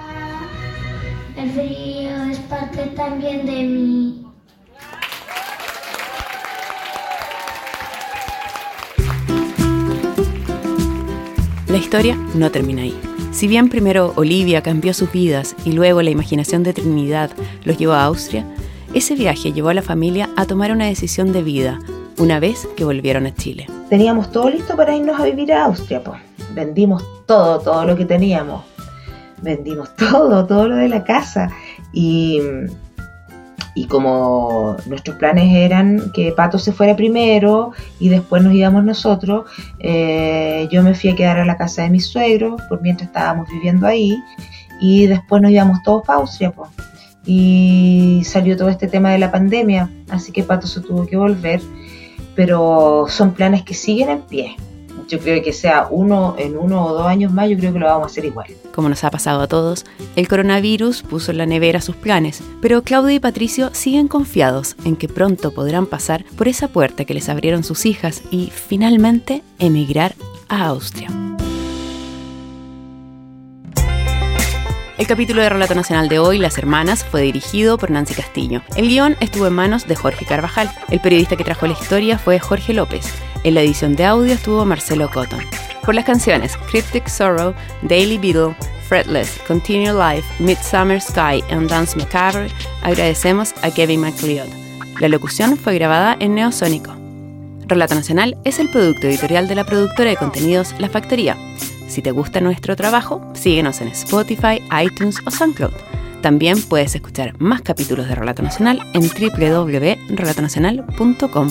El 1.38 1.52
frío 1.52 2.24
es 2.32 2.40
parte 2.40 2.86
también 2.96 3.46
de 3.46 3.64
mí. 3.64 4.26
La 11.68 11.76
historia 11.76 12.18
no 12.36 12.50
termina 12.52 12.84
ahí. 12.84 12.98
Si 13.34 13.50
bien 13.50 13.68
primero 13.68 14.14
Olivia 14.16 14.64
cambió 14.64 14.94
sus 14.94 15.12
vidas 15.12 15.58
y 15.66 15.74
luego 15.74 16.02
la 16.02 16.10
imaginación 16.10 16.64
de 16.64 16.72
Trinidad 16.72 17.32
los 17.66 17.78
llevó 17.78 17.94
a 17.94 18.06
Austria, 18.06 18.46
ese 18.94 19.16
viaje 19.16 19.52
llevó 19.52 19.70
a 19.70 19.74
la 19.74 19.82
familia 19.82 20.30
a 20.38 20.46
tomar 20.46 20.72
una 20.72 20.86
decisión 20.86 21.34
de 21.34 21.44
vida 21.44 21.80
una 22.18 22.40
vez 22.40 22.66
que 22.78 22.86
volvieron 22.86 23.26
a 23.26 23.36
Chile. 23.36 23.68
Teníamos 23.90 24.32
todo 24.32 24.50
listo 24.50 24.78
para 24.78 24.96
irnos 24.96 25.20
a 25.20 25.26
vivir 25.26 25.52
a 25.52 25.66
Austria, 25.66 26.02
pues. 26.02 26.22
Vendimos 26.54 27.04
todo, 27.26 27.60
todo 27.60 27.84
lo 27.84 27.98
que 27.98 28.06
teníamos 28.06 28.75
vendimos 29.46 29.96
todo, 29.96 30.46
todo 30.46 30.68
lo 30.68 30.76
de 30.76 30.90
la 30.90 31.06
casa. 31.06 31.50
Y, 31.94 32.42
y 33.76 33.86
como 33.88 34.76
nuestros 34.88 35.16
planes 35.18 35.56
eran 35.56 36.12
que 36.14 36.34
Pato 36.34 36.58
se 36.58 36.74
fuera 36.74 36.96
primero 36.96 37.72
y 38.00 38.10
después 38.10 38.44
nos 38.44 38.54
íbamos 38.54 38.84
nosotros, 38.84 39.50
eh, 39.80 40.68
yo 40.72 40.84
me 40.84 40.94
fui 40.94 41.12
a 41.12 41.16
quedar 41.16 41.40
a 41.40 41.46
la 41.46 41.58
casa 41.58 41.84
de 41.84 41.90
mis 41.90 42.08
suegros 42.08 42.62
por 42.68 42.82
mientras 42.82 43.08
estábamos 43.08 43.48
viviendo 43.50 43.88
ahí 43.88 44.22
y 44.82 45.08
después 45.08 45.42
nos 45.42 45.52
íbamos 45.52 45.82
todos 45.84 46.04
para 46.06 46.20
Austria. 46.20 46.54
Y 47.26 48.22
salió 48.24 48.56
todo 48.56 48.70
este 48.70 48.88
tema 48.88 49.12
de 49.12 49.18
la 49.18 49.32
pandemia, 49.32 49.90
así 50.10 50.32
que 50.32 50.44
Pato 50.44 50.68
se 50.68 50.82
tuvo 50.82 51.08
que 51.08 51.18
volver, 51.18 51.60
pero 52.36 53.08
son 53.10 53.34
planes 53.34 53.64
que 53.64 53.74
siguen 53.74 54.10
en 54.10 54.22
pie 54.22 54.56
yo 55.08 55.20
creo 55.20 55.44
que 55.44 55.54
sea 55.54 55.88
uno 55.90 56.36
en 56.38 56.58
uno 56.58 56.86
o 56.86 56.94
dos 56.94 57.08
años 57.08 57.32
más, 57.32 57.50
yo 57.50 57.58
creo 57.58 57.74
que 57.74 57.80
lo 57.80 57.86
vamos 57.86 58.04
a 58.04 58.12
hacer 58.12 58.26
igual. 58.26 58.48
Como 58.74 58.90
nos 58.90 59.04
ha 59.04 59.12
pasado 59.12 59.42
a 59.42 59.48
todos, 59.48 59.86
el 60.16 60.28
coronavirus 60.28 61.04
puso 61.04 61.32
en 61.32 61.38
la 61.38 61.46
nevera 61.46 61.82
sus 61.82 61.96
planes, 61.96 62.42
pero 62.62 62.82
Claudia 62.84 63.16
y 63.16 63.20
Patricio 63.20 63.70
siguen 63.74 64.08
confiados 64.08 64.76
en 64.86 64.96
que 64.96 65.08
pronto 65.08 65.52
podrán 65.52 65.86
pasar 65.86 66.26
por 66.38 66.48
esa 66.48 66.68
puerta 66.68 67.06
que 67.06 67.14
les 67.14 67.30
abrieron 67.30 67.64
sus 67.64 67.86
hijas 67.86 68.24
y 68.32 68.52
finalmente 68.54 69.42
emigrar 69.60 70.16
a 70.50 70.68
Austria. 70.68 71.10
El 74.98 75.08
capítulo 75.08 75.42
de 75.42 75.50
Relato 75.50 75.76
Nacional 75.76 76.08
de 76.08 76.20
hoy, 76.20 76.40
Las 76.40 76.58
Hermanas, 76.58 77.04
fue 77.04 77.22
dirigido 77.22 77.78
por 77.78 77.92
Nancy 77.92 78.14
Castillo. 78.14 78.62
El 78.78 78.88
guion 78.88 79.18
estuvo 79.20 79.46
en 79.46 79.54
manos 79.54 79.88
de 79.88 79.96
Jorge 79.96 80.26
Carvajal. 80.26 80.72
El 80.90 81.02
periodista 81.02 81.36
que 81.36 81.44
trajo 81.44 81.68
la 81.68 81.74
historia 81.74 82.18
fue 82.18 82.40
Jorge 82.40 82.74
López. 82.74 83.14
En 83.46 83.54
la 83.54 83.62
edición 83.62 83.96
de 83.96 84.04
audio 84.06 84.34
estuvo 84.34 84.66
Marcelo 84.66 85.08
Cotton. 85.08 85.40
Por 85.84 85.94
las 85.94 86.06
canciones 86.06 86.58
Cryptic 86.72 87.08
Sorrow, 87.08 87.54
Daily 87.84 88.18
Beetle, 88.18 88.56
Fretless, 88.90 89.40
Continue 89.48 89.94
Life, 89.94 90.28
Midsummer 90.44 91.00
Sky 91.00 91.44
and 91.52 91.70
Dance 91.70 91.96
Macabre, 91.96 92.48
agradecemos 92.82 93.54
a 93.62 93.70
Kevin 93.70 94.02
MacLeod. 94.02 94.48
La 95.00 95.10
locución 95.10 95.58
fue 95.58 95.76
grabada 95.76 96.18
en 96.20 96.34
Neosónico. 96.34 96.96
Relato 97.68 97.94
Nacional 97.94 98.36
es 98.46 98.58
el 98.58 98.72
producto 98.72 99.06
editorial 99.06 99.48
de 99.48 99.54
la 99.54 99.64
productora 99.64 100.10
de 100.10 100.18
contenidos 100.18 100.74
La 100.80 100.90
Factoría. 100.90 101.38
Si 101.88 102.02
te 102.02 102.10
gusta 102.10 102.42
nuestro 102.42 102.76
trabajo, 102.76 103.22
síguenos 103.36 103.80
en 103.80 103.90
Spotify, 103.90 104.60
iTunes 104.84 105.20
o 105.24 105.30
SoundCloud. 105.30 105.74
También 106.24 106.60
puedes 106.64 106.96
escuchar 106.96 107.40
más 107.40 107.62
capítulos 107.62 108.08
de 108.08 108.16
Relato 108.16 108.42
Nacional 108.42 108.82
en 108.96 109.04
www.relatonacional.com. 109.04 111.50